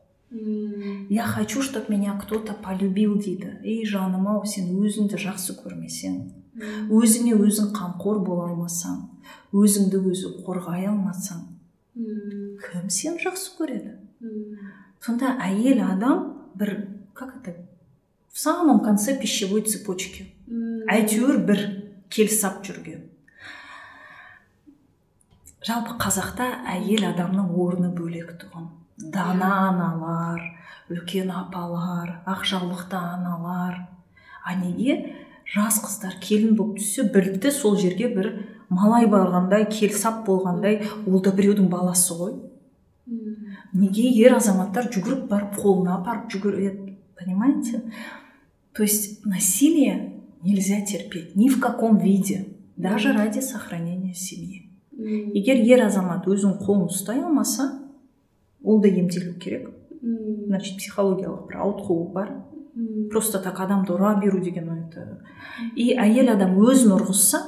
[1.09, 3.59] Я хочу чтобы меня кто то полюбил дейді.
[3.63, 6.31] Ей жаным ау сен өзіңді жақсы көрмесең.
[6.89, 9.09] Өзіңе өзің қамқор бола алмасаң
[9.53, 11.45] өзіңді өзі қорғай алмасаң
[11.93, 13.97] кім сені жақсы көреді?
[15.03, 17.55] Сонда әйел адам бір как это
[18.31, 20.33] в самом конце пищевой цепочки.
[20.89, 21.59] Әйтеуір бір
[22.09, 23.12] келісап жүрген.
[25.63, 28.69] Жалпы қазақта әйел адамның орны бөлек тұғын.
[29.13, 30.41] Дана аналар
[30.91, 33.87] үлкен апалар ақ жаулықты аналар.
[34.43, 35.15] А неге?
[35.53, 38.29] Жас қыздар келін болып түссе білді сол жерге бір
[38.69, 42.35] малай барғандай келсап болғандай ол да біреудің баласы ғой.
[43.73, 47.81] Неге ер азаматтар жүгіріп барып қолына апарып жүгіреді понимаете?
[48.73, 54.62] То есть насилие нельзя терпеть ни в каком виде, даже ради сохранения семьи.
[54.97, 57.69] Егер ер азамат өзінің қолын ұстай алмаса
[58.63, 59.69] ол да емделу керек.
[60.01, 62.31] Значит психологиялық бір ауытқуы бар.
[63.11, 65.19] Просто так адамды ұра беру деген это.
[65.75, 67.41] И әйел адам өзін ұрғызса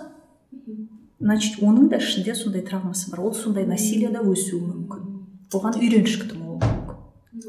[1.19, 3.25] значит оның да ішінде сондай травмасы бар.
[3.25, 5.11] Ол сондай насилияда өсуі мүмкін.
[5.53, 6.95] Оған үйреншікті болуы мүмкін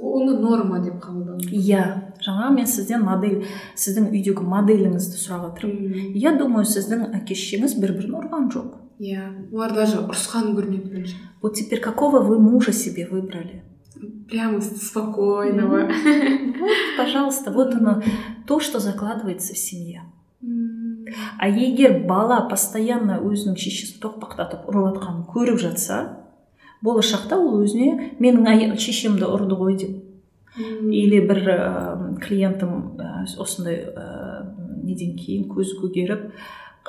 [0.03, 1.83] оны норма деп қабылдау иә.
[2.23, 3.45] Жаңа мен сізден модель
[3.79, 8.75] сіздің үйдегі моделіңізді сұрап жатырмын я думаю сіздің әке шешеңіз бір бірін ұрған жоқ.
[8.99, 11.09] Иә олар даже ұрысқанын көрмеппін
[11.43, 13.63] вот теперь какого вы мужа себе выбрали?
[14.29, 15.87] Прямо спокойного.
[15.87, 18.03] Вот пожалуйста вот оно
[18.47, 20.03] то что закладывается в семье.
[21.39, 26.01] А егер бала постоянно өзінің шешесін тоқпақтатып ұрып жатқанын көріп жатса
[26.83, 30.03] болашақта ол өзіне менің шешемді ұрды ғой деп.
[30.59, 34.51] Или бір ә, клиентім ә, осындай ә,
[34.83, 36.31] неден кейін көзі көгеріп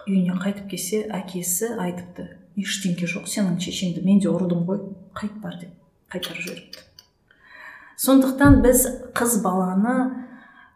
[0.06, 2.30] үйіне қайтып келсе әкесі айтыпты
[2.60, 4.82] ештеңке жоқ сенің шешеңді мен де ұрдым ғой
[5.18, 5.74] қайт бар деп
[6.14, 6.86] қайтарып жіберіпті
[7.98, 8.88] сондықтан біз
[9.18, 9.96] қыз баланы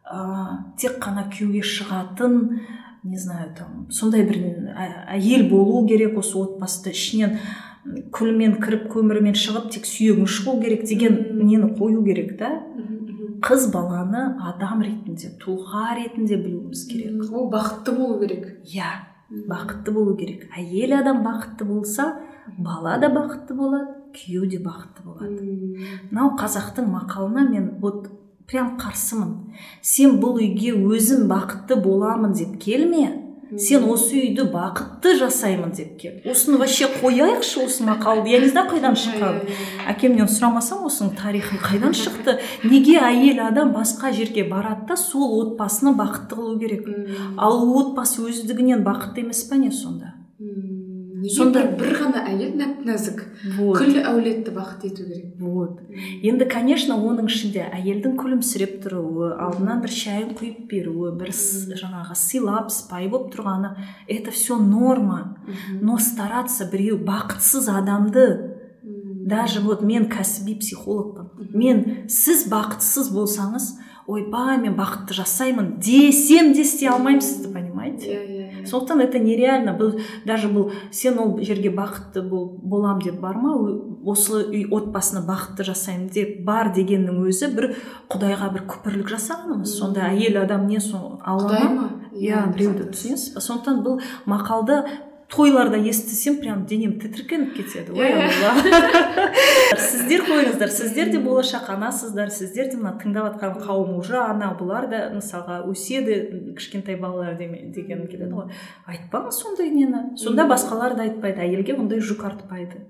[0.05, 2.39] ә, тек қана күйеуге шығатын
[3.03, 4.39] не знаю там сондай бір
[5.09, 7.37] әйел болу керек осы отбасыда ішінен
[8.13, 12.51] күлмен кіріп көмірмен шығып тек сүйегің шығу керек деген нені қою керек та?
[13.41, 17.23] Қыз баланы адам ретінде тұлға ретінде білуіміз керек.
[17.33, 18.51] Ол бақытты болу керек.
[18.69, 18.91] Иә.
[19.31, 20.47] Бақытты болу керек.
[20.57, 22.19] Әйел адам бақытты болса
[22.57, 25.77] бала да бақытты болады күйеу де бақытты болады.
[26.11, 28.09] Мынау қазақтың мақалына мен вот
[28.51, 29.53] прям қарсымын.
[29.81, 33.20] Сен бұл үйге өзім бақытты боламын деп келме?
[33.59, 36.19] Сен осы үйді бақытты жасаймын деп кел.
[36.25, 38.29] Осыны вообще қояйықшы осы мақалды.
[38.31, 39.41] Я не знаю қайдан шыққан.
[39.91, 42.39] Әкемнен сұрамасам осының тарихы қайдан шықты?
[42.63, 46.87] Неге әйел адам басқа жерге барады да сол отбасыны бақытты қылу керек?
[47.37, 50.15] Ал отбасы өздігінен бақытты емес па не сонда?
[51.29, 53.21] Сонда бір ғана әйел нәп нәзік?
[53.57, 53.77] Вот.
[53.77, 55.35] күллі әулетті бақытты ету керек.
[55.39, 55.81] Вот.
[56.23, 62.71] Енді конечно оның ішінде әйелдің күлімсіреп тұруы алдынан бір шайын құйып беруі бір жаңағы сыйлап
[62.73, 63.75] сыпайы болып тұрғаны
[64.07, 65.37] это все норма.
[65.81, 68.57] Но стараться біреу бақытсыз адамды
[69.31, 71.53] даже вот мен кәсіби психологпын.
[71.53, 73.75] Мен сіз бақытсыз болсаңыз
[74.07, 78.09] ойбай мен бақытты жасаймын десем де істей алмаймын сізді понимаете?
[78.09, 78.30] Иә иә.
[78.65, 79.75] Сондықтан это нереально.
[79.77, 83.55] Бұл даже бұл сен ол жерге бақытты бол, болам деп барма
[84.05, 87.71] осы үй отбасыны бақытты жасаймын деп бар дегеннің өзі бір
[88.11, 89.77] құдайға бір күпірлік жасағанымыз.
[89.77, 91.87] Сонда әйел адам не сол алла ма?
[92.11, 94.83] Иә біреуді түсінесіз ба сондықтан бұл мақалды
[95.31, 98.51] тойларда естісем прям денем тітіркеніп кетеді ой алла
[99.89, 104.89] сіздер қойыңыздар сіздер де болашақ анасыздар сіздер де мына тыңдап жатқан қауым уже ана бұлар
[104.91, 108.51] да мысалға өседі кішкентай балалар деген келеді ғой.
[108.91, 110.17] Айтпаңыз сондай нені?
[110.19, 112.83] Сонда басқалар да айтпайды әйелге ондай жүк артпайды.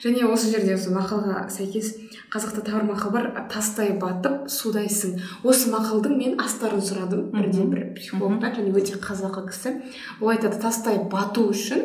[0.00, 1.94] Және осы жерде осы мақалға сәйкес
[2.32, 7.30] қазақта тағы бір мақал бар тастай батып судайсың осы мақалдың мен астарын сұрадым.
[7.32, 9.74] Бірден бір психологтан және өте қазақы кісі.
[10.20, 11.82] Ол айтады тастай бату үшін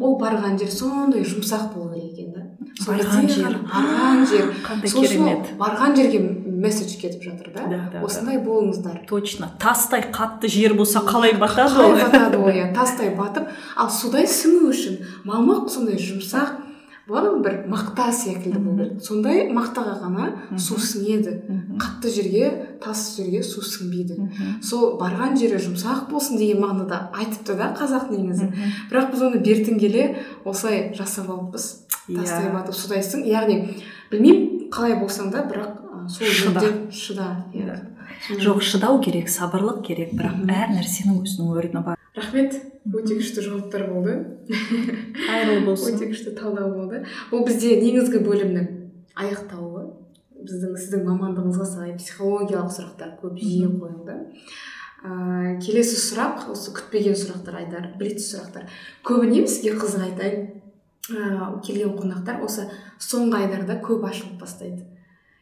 [0.00, 2.42] ол барған жер сондай жұмсақ болу керек екен да.
[2.84, 3.56] Барған жер.
[3.70, 4.50] барған жер.
[4.66, 5.52] Қандай керемет.
[5.58, 6.20] барған жерге
[6.64, 7.64] месседж кетіп жатыр да.
[7.70, 9.06] Да, да осындай болыңыздар.
[9.08, 9.50] Точно.
[9.60, 12.68] Тастай қатты жер болса қалай батады ол батады ғой иә.
[12.74, 16.60] Тастай батып ал судай сіңу үшін мамық сондай жұмсақ
[17.08, 21.34] болады ғой бір мақта секілді болу керек сондай мақтаға ғана су сіңеді.
[21.80, 22.50] Қатты жерге
[22.82, 24.16] тас жерге су сіңбейді.
[24.64, 28.50] Сол барған жері жұмсақ болсын деген мағынада айтыпты да қазақ негізі.
[28.90, 31.66] Бірақ біз оны бертін келе осылай жасап алыппыз
[32.08, 32.54] тастай иә.
[32.54, 33.58] батып судайсың яғни
[34.10, 36.62] білмеймін қалай болсаң да бірақ сол шыда.
[36.90, 37.80] шыда иә.
[38.40, 42.03] Жоқ шыдау керек сабырлық керек бірақ әр нәрсенің өзінің орны бар.
[42.14, 42.54] Рахмет
[42.84, 44.14] өте күшті жауаптар болды
[45.16, 47.02] қайырлы болсын өте күшті талдау болды
[47.32, 48.68] бұл бізде негізгі бөлімнің
[49.18, 49.84] аяқталуы
[50.44, 54.18] біздің сіздің мамандығыңызға сай психологиялық сұрақтар көп жиі қойылды
[55.04, 58.68] ә, келесі сұрақ осы күтпеген сұрақтар айдар блиц сұрақтар
[59.06, 60.50] көбіне бізге қызық айтайын
[61.10, 62.68] ә, келген қонақтар осы
[63.02, 64.84] соңғы айдарда көп ашылып бастайды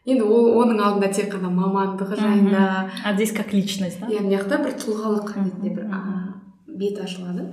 [0.07, 2.63] енді ол оның алдында тек қана мамандығы жайында
[3.05, 5.85] а здесь как личность да иә мына жақта бір тұлғалық ретінде бір
[6.83, 7.49] бет ашылады.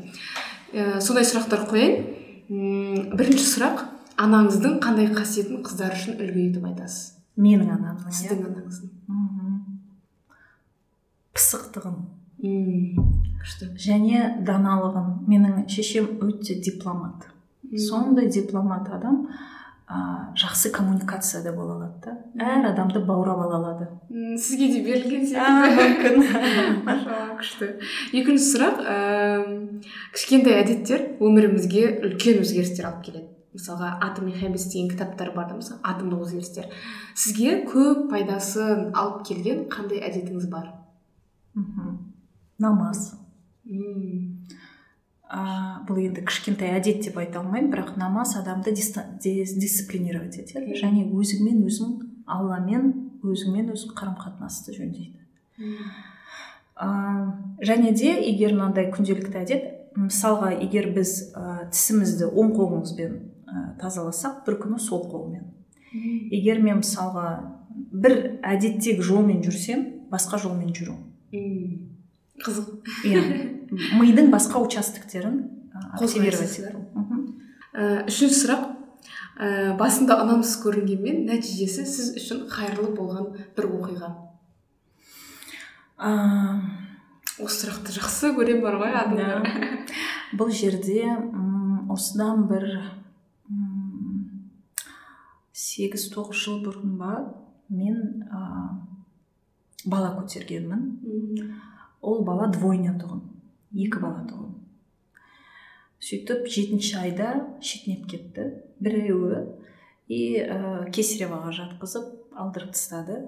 [0.73, 2.03] Ә, сондай сұрақтар қояйын.
[3.14, 3.85] Бірінші сұрақ
[4.19, 7.14] анаңыздың қандай қасиетін қыздар үшін үлгі етіп айтасыз?
[7.39, 8.89] Менің анамның сіздің анаңыздың.
[11.38, 11.99] Пысықтығын
[13.39, 13.69] күшті.
[13.80, 17.30] Және даналығын менің шешем өте дипломат.
[17.77, 19.27] Сондай дипломат адам
[19.90, 19.98] ә,
[20.38, 22.14] жақсы коммуникацияда бола алады да.
[22.45, 23.88] Әр адамды баурап ала алады.
[24.38, 26.28] Сізге де берілген секілді.
[26.30, 26.94] мүмкін.
[27.40, 27.72] Күшті.
[28.14, 28.98] Екінші сұрақ ә,
[30.14, 33.28] кішкентай әдеттер өмірімізге үлкен өзгерістер алып келеді.
[33.57, 36.70] Мысалға атом хаббис деген кітаптар бар да мысалы атомдық өзгерістер.
[37.18, 40.70] Сізге көп пайдасын алып келген қандай әдетіңіз бар?
[42.61, 43.16] Намаз.
[45.30, 45.41] Ә,
[45.88, 50.76] бұл енді кішкентай әдет деп айта алмаймын бірақ намаз адамды дисциплинировать етеді.
[50.80, 52.91] Және өзіңмен өзің алламен
[53.23, 55.19] өзіңмен өзің қарым қатынасты жөндейді
[56.80, 56.88] ә,
[57.60, 59.68] және де егер мынандай күнделікті әдет
[59.99, 63.15] мысалға егер біз ә, тісімізді оң қолымызбен
[63.49, 65.49] ә, тазаласақ бір күні сол қолмен.
[66.31, 67.27] Егер мен мысалға
[67.91, 70.95] бір әдеттегі жолмен жүрсем басқа жолмен жүру.
[72.39, 72.76] Қызық.
[73.10, 73.23] Иә.
[73.71, 75.39] мидың басқа участоктерін
[75.93, 76.59] активировать
[78.09, 78.67] үшінші сұрақ.
[79.39, 84.09] Ә, басында ұнамсыз көрінгенмен нәтижесі сіз үшін қайырлы болған бір оқиға.
[85.95, 86.11] Ә...
[87.39, 89.45] осы сұрақты жақсы көремін бар ғой адамдар
[90.35, 91.05] бұл жерде
[91.87, 92.67] осыдан бір
[95.55, 97.13] сегіз тоғыз жыл бұрын ба
[97.71, 98.43] мен ә,
[99.85, 100.81] бала көтергенмін.
[102.01, 103.23] Ол бала двойня тұғын.
[103.75, 104.59] Екі бала тұғын
[105.99, 107.31] сөйтіп жетінші айда
[107.61, 108.45] шетінеп кетті
[108.79, 109.43] біреуі.
[110.09, 113.19] И ә, кесареваға жатқызып алдырып тастады.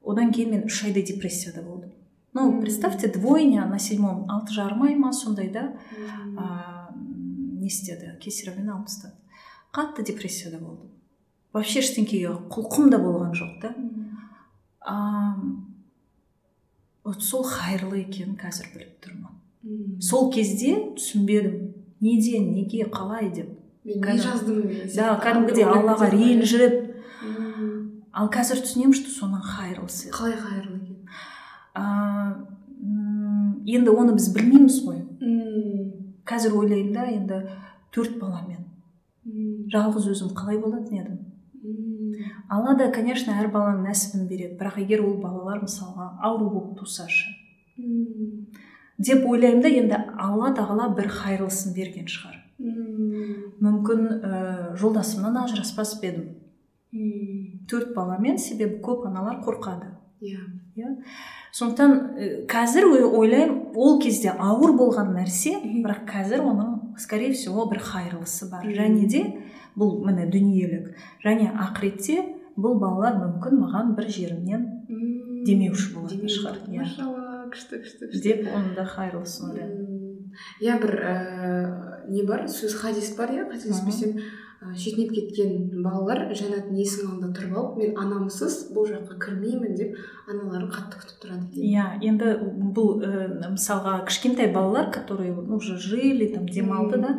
[0.00, 1.92] Одан кейін мен үш айдай депрессияда болдым.
[2.32, 4.24] Ну представьте двойня на седьмом.
[4.30, 5.74] Алты жарым ай ма сондай да?
[5.92, 9.18] Ә, не істеді кесаревамен алып тастады.
[9.74, 10.94] Қатты депрессияда болдым.
[11.52, 13.74] Вообще ештеңкеге құлқым да болған жоқ та
[14.80, 15.34] а,
[17.04, 19.37] вот сол қайырлы екенін қазір біліп тұрмын.
[20.00, 21.74] Сол кезде түсінбедім.
[22.00, 23.48] Неден неге қалай деп.
[23.84, 24.62] Мен не жаздым
[24.94, 26.74] да кәдімгідей аллаға ренжіп.
[28.12, 30.96] ал қазір түсінемін что соның қайырлысы қалай қайырлы екен?
[33.66, 35.02] Енді оны біз білмейміз ғой.
[36.28, 37.38] Қазір ойлаймын да енді
[37.94, 38.64] төрт баламен.
[39.72, 41.18] Жалғыз өзім қалай болатын едім?
[42.50, 44.56] Алла да конечно әр баланың нәсібін береді.
[44.60, 47.28] Бірақ егер ол балалар мысалға ауру болып тусашы
[48.98, 52.36] деп ойлаймын да енді алла тағала бір қайырлысын берген шығар.
[52.58, 54.40] Мүмкін ә,
[54.78, 56.26] жолдасымнан ажыраспас па едім?
[57.70, 59.92] Төрт баламен себебі көп аналар қорқады.
[60.20, 60.40] Иә.
[60.74, 60.96] Иә.
[61.54, 67.78] Сондықтан ә, қазір ойлаймын ол кезде ауыр болған нәрсе бірақ қазір оның скорее всего бір
[67.78, 68.66] қайырлысы бар.
[68.66, 69.22] Және де
[69.78, 70.90] бұл міне дүниелік
[71.22, 72.18] және ақыретте
[72.58, 74.66] бұл балалар мүмкін маған бір жерімнен
[75.46, 76.88] демеуші болатын шығар иә.
[77.52, 79.88] Күшті күшті күшті деп оның да қайырлысын ойлаймын
[80.64, 84.20] иә бір ііі не бар сөз хадис бар иә қателеспесем
[84.58, 89.94] шетінеп кеткен балалар жәннаттың есігінің алдында тұрып алып мен анамсыз бұл жаққа кірмеймін деп
[90.26, 91.68] аналарын қатты күтіп тұрады екен.
[91.68, 92.32] Иә енді
[92.74, 97.14] бұл ә, мысалға кішкентай балалар которые уже жили там демалды да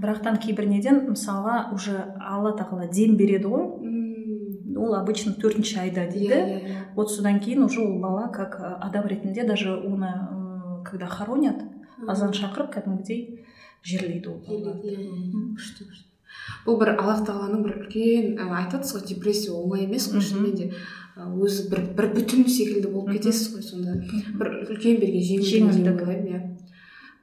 [0.00, 3.68] бірақтан кейбір неден мысалға уже алла тағала дем береді ғой.
[4.78, 6.34] Ол обычно төртінші айда дейді.
[6.34, 6.60] иә иә.
[6.62, 10.12] Иә вот содан кейін уже ол бала как адам ретінде даже оны
[10.84, 11.62] когда хоронят
[12.06, 13.44] азан шақырып кәдімгідей
[13.82, 14.96] жерлейді ол балаларды
[15.58, 16.04] күшті күшті.
[16.66, 20.70] Бұл бір аллах тағаланың бір үлкен айтады ғой депрессия оңай емес қой шынымен де.
[21.18, 23.96] Өзі бір бір бүтін секілді болып кетесіз ғой сонда.
[24.38, 26.02] Бір үлкен берген жеңілдік.
[26.06, 26.40] ойлаймын иә.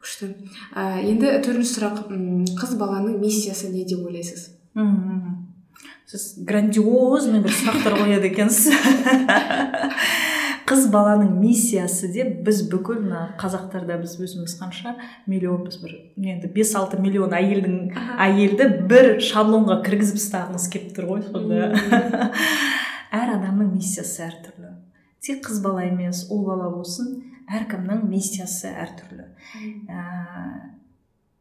[0.03, 0.33] Күшті.
[0.75, 2.03] Енді төртінші сұрақ
[2.59, 4.49] қыз баланың миссиясы не деп ойлайсыз?
[6.09, 8.75] Сіз грандиозный бір сұрақтар қояды екенсіз.
[10.65, 14.95] Қыз баланың миссиясы деп біз бүкіл мына қазақтарда біз өзіміз қанша
[15.29, 17.93] миллионбыз бір енді бес алты миллион әйелдің
[18.25, 21.69] әйелді бір шаблонға кіргізіп тастағымыз келіп тұр ғой сонда.
[23.13, 24.73] Әр адамның миссиясы әртүрлі.
[25.21, 27.13] Тек қыз бала емес ұл бала болсын
[27.45, 29.29] әркімнің миссиясы әртүрлі.
[29.85, 30.01] Ә,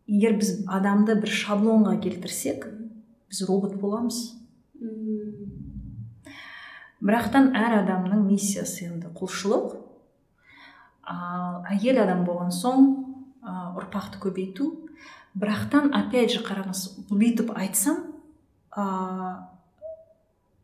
[0.04, 2.68] егер біз адамды бір шаблонға келтірсек
[3.32, 4.43] біз робот боламыз.
[7.04, 9.74] Бірақтан әр адамның миссиясы енді құлшылық.
[11.04, 12.86] Ал әйел адам болған соң
[13.44, 14.70] ә, ұрпақты көбейту.
[15.36, 18.00] Бірақтан опять же қараңыз бүйтіп айтсам
[18.72, 18.84] ә,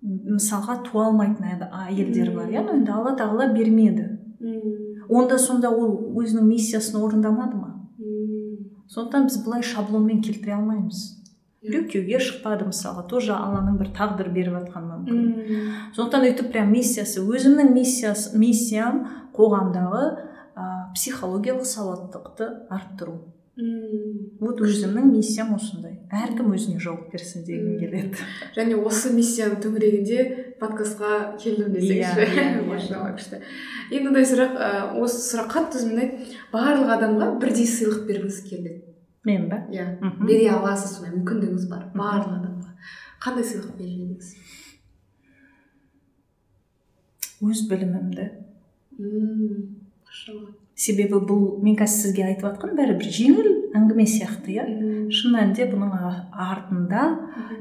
[0.01, 4.17] мысалға туа алмайтын әйелдер бар иә енді алла тағала бермеді.
[5.11, 7.75] Онда сонда ол өзінің миссиясын орындамады ма?
[8.89, 11.20] Сондықтан біз былай шаблонмен келтіре алмаймыз.
[11.61, 15.27] Біреу күйеуге шықпады мысалға тоже алланың бір тағдыр беріп жатқан мүмкін.
[15.97, 19.03] Сондықтан өйтіп прям миссиясы өзімнің миссиясы миссиям
[19.37, 20.05] қоғамдағы
[20.57, 20.65] ә,
[20.97, 23.19] психологиялық сауаттылықты арттыру.
[24.41, 25.99] Вот өзімнің миссиям осындай.
[26.09, 28.23] Әркім өзіне жауап берсін дегім келеді.
[28.57, 30.23] Және осы миссияның төңірегінде
[30.63, 32.29] подкастқа келдім десеңізші.
[32.41, 33.43] иә машалла күшті.
[33.91, 34.57] Енді мындай сұрақ
[35.03, 36.31] осы сұрақ қатты ұнайды.
[36.55, 38.79] Барлық адамға бірдей сыйлық бергіңіз келеді.
[39.25, 39.99] Мен ба иә.
[40.25, 42.71] Бере аласыз сондай мүмкіндігіңіз бар барлық адамға
[43.21, 44.35] қандай сыйлық берер едіңіз
[47.41, 48.25] өз білімімді.
[50.81, 54.65] Себебі бұл мен қазір сізге айтып жатқан бәрі бір жеңіл әңгіме сияқты иә?
[55.13, 55.93] Шын мәнінде бұның
[56.33, 57.03] артында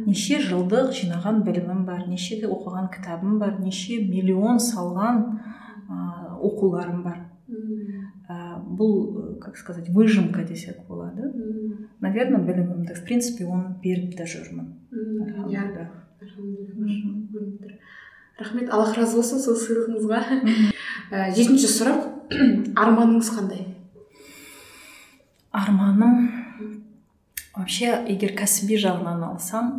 [0.05, 5.23] неше жылдық жинаған білімім бар неше оқыған кітабым бар неше миллион салған
[6.39, 7.28] оқуларым бар.
[8.79, 11.33] Бұл как сказать выжимка десек болады
[11.99, 14.73] наверное білімімді в принципе оны беріп те жүрмін
[18.39, 20.19] рахмет аллах разы болсын сол сыйлығыңызға.
[21.11, 22.05] Ә, жетінші сұрақ.
[22.83, 23.65] Арманыңыз қандай?
[25.51, 26.29] Арманым.
[27.57, 29.73] Вообще егер кәсіби жағынан алсам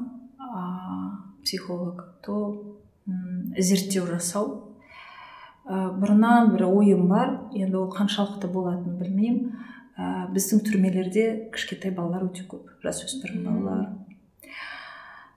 [1.45, 2.77] психолог то
[3.57, 4.70] зерттеу жасау
[5.71, 9.53] ә, бұрыннан бір ойым бар енді ол қаншалықты болатынын білмеймін.
[9.95, 13.87] Ә, біздің түрмелерде кішкентай балалар өте көп жасөспірім балалар.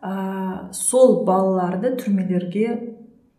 [0.02, 2.68] Ә, сол балаларды түрмелерге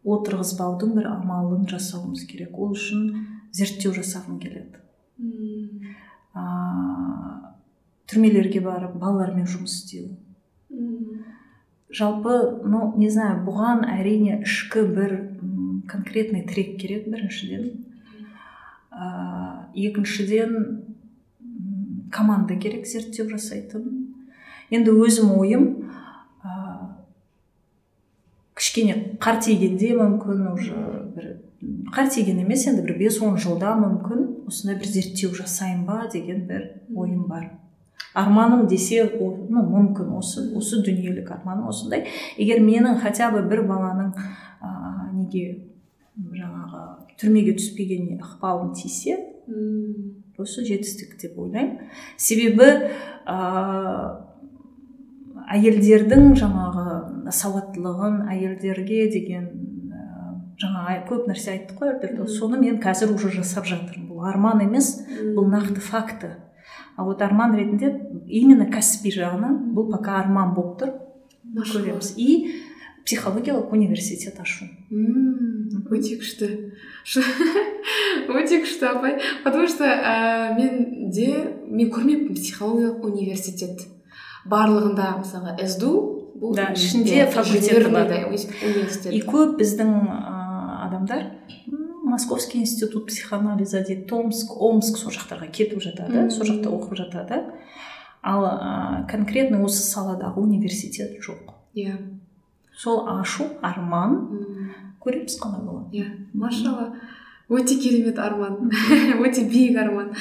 [0.04, 2.58] отырғызбаудың бір амалын жасауымыз керек.
[2.58, 3.26] Ол үшін
[3.56, 4.82] зерттеу жасағым келеді.
[6.34, 6.44] Ә,
[8.10, 10.12] түрмелерге барып балалармен жұмыс істеу.
[11.94, 15.12] Жалпы ну не знаю бұған әрине ішкі бір
[15.90, 17.70] конкретный трек керек біріншіден
[18.92, 20.82] ә, екіншіден
[22.12, 23.88] команда керек зерттеу жасайтын.
[24.70, 25.64] Енді өзім ойым
[28.54, 30.78] кішкене қартейгенде мүмкін уже
[31.14, 31.26] бір
[31.94, 36.70] қартейген емес енді бір бес он жылда мүмкін осындай бір зерттеу жасайын ба деген бір
[36.94, 37.50] ойым бар.
[38.14, 42.06] Арманым десе ну мүмкін осы осы дүниелік арманым осындай.
[42.38, 44.14] Егер менің хотя бы бір баланың
[44.62, 45.73] ә, неге
[46.14, 46.82] жаңағы
[47.20, 49.18] түрмеге түспегеніне ықпалым тисе
[50.38, 51.90] осы жетістік деп ойлаймын.
[52.16, 52.68] Себебі
[53.26, 53.36] ә,
[55.54, 59.50] әйелдердің жаңағы сауаттылығын әйелдерге деген
[60.60, 64.08] жаңа көп нәрсе айттық қой Альберто соны мен қазір уже жасап жатырмын.
[64.10, 64.96] Бұл арман емес
[65.36, 66.34] бұл нақты факті
[66.96, 67.90] а вот арман ретінде
[68.26, 70.92] именно кәсіби жағынан бұл пока арман болып тұр.
[71.54, 72.14] Көреміз.
[72.16, 72.63] И
[73.04, 74.68] психологиялық университет ашу
[75.90, 76.48] өте күшті
[78.32, 81.28] өте күшті апай потому что ә, менде
[81.68, 83.86] мен көрмеппін психологиялық университет
[84.48, 85.92] барлығында мысалға сду
[86.40, 88.10] бұл да ішінде факультеті бар.
[89.12, 91.30] и көп біздің ә, адамдар
[92.04, 97.40] московский институт психоанализа дейді томск омск сол жақтарға кетіп жатады сол жақта оқып жатады.
[98.22, 101.52] Ал ә, конкретно осы саладағы университет жоқ.
[101.74, 101.98] Иә.
[102.76, 104.16] Сол ашу арман
[105.04, 106.92] көреміз қалай болады иә машалла
[107.48, 108.70] өте керемет арман.
[109.24, 110.12] Өте биік арман.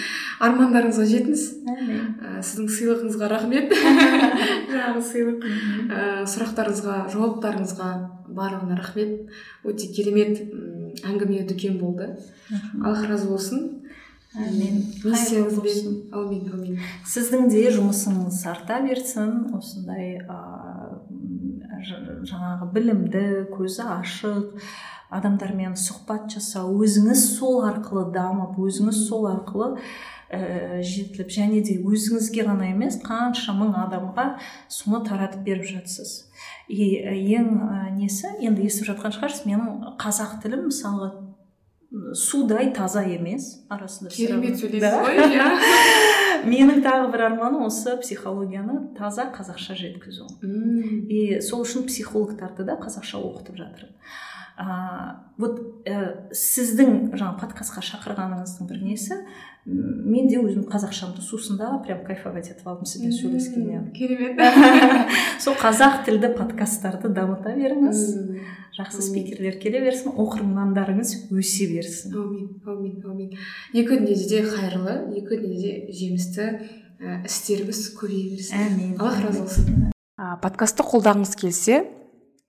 [0.44, 1.44] Армандарыңызға жетіңіз.
[1.64, 3.72] Ә, сіздің сыйлығыңызға рахмет.
[4.74, 5.46] Жаңағы сыйлық.
[5.88, 7.92] Ә, сұрақтарыңызға жауаптарыңызға
[8.28, 9.32] барлығына рахмет.
[9.64, 10.44] Өте керемет
[11.08, 12.12] әңгіме дүкен болды.
[12.84, 13.70] Аллах разы болсын.
[14.34, 14.82] Әмин.
[16.12, 19.54] Әумин әумин сіздің де жұмысыңыз арта берсін.
[19.56, 20.18] Осындай
[21.84, 23.24] жаңағы білімді
[23.54, 24.64] көзі ашық
[25.14, 29.76] адамдармен сұхбат жасау өзіңіз сол арқылы дамып өзіңіз сол арқылы
[30.34, 34.28] ә, жетіліп және де өзіңізге ғана емес қанша мың адамға
[34.72, 36.16] соны таратып беріп жатсыз.
[36.68, 36.96] И
[37.38, 38.32] ең ә, несі?
[38.42, 41.12] Енді естіп жатқан шығарсыз менің қазақ тілім мысалға
[42.18, 45.50] судай таза емес арасында керемет сөйлейсіз ғой иә.
[46.48, 50.28] менің тағы бір арманым осы психологияны таза қазақша жеткізу.
[50.44, 53.98] И сол үшін психологтарды да қазақша оқытып жатырмын.
[54.58, 59.18] Вот ә, сіздің жаңағы подкастқа шақырғаныңыздың бір несі
[59.66, 64.38] мен де өзім қазақшамды сусындап прям кайфовать етіп алдым сізбен сөйлескеннен керемет.
[65.44, 68.04] Сол қазақ тілді подкасттарды дамыта беріңіз.
[68.78, 72.14] Жақсы спикерлер келе берсін оқырмандарыңыз өсе берсін.
[72.14, 73.34] Әумин әумин әумин
[73.72, 76.48] екі дүниеде де қайырлы екі дүниеде де жемісті
[77.00, 78.64] ә, істеріңіз көбейе берсін.
[78.68, 79.84] Әмин аллах разы болсын.
[80.44, 81.86] Подкастты қолдағыңыз келсе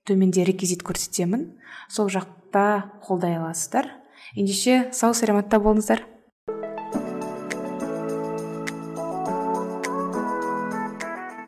[0.08, 1.54] төменде реквизит көрсетемін.
[1.88, 3.90] Сол жақта қолдай аласыздар.
[4.36, 6.04] Ендеше сау саламатта болыңыздар.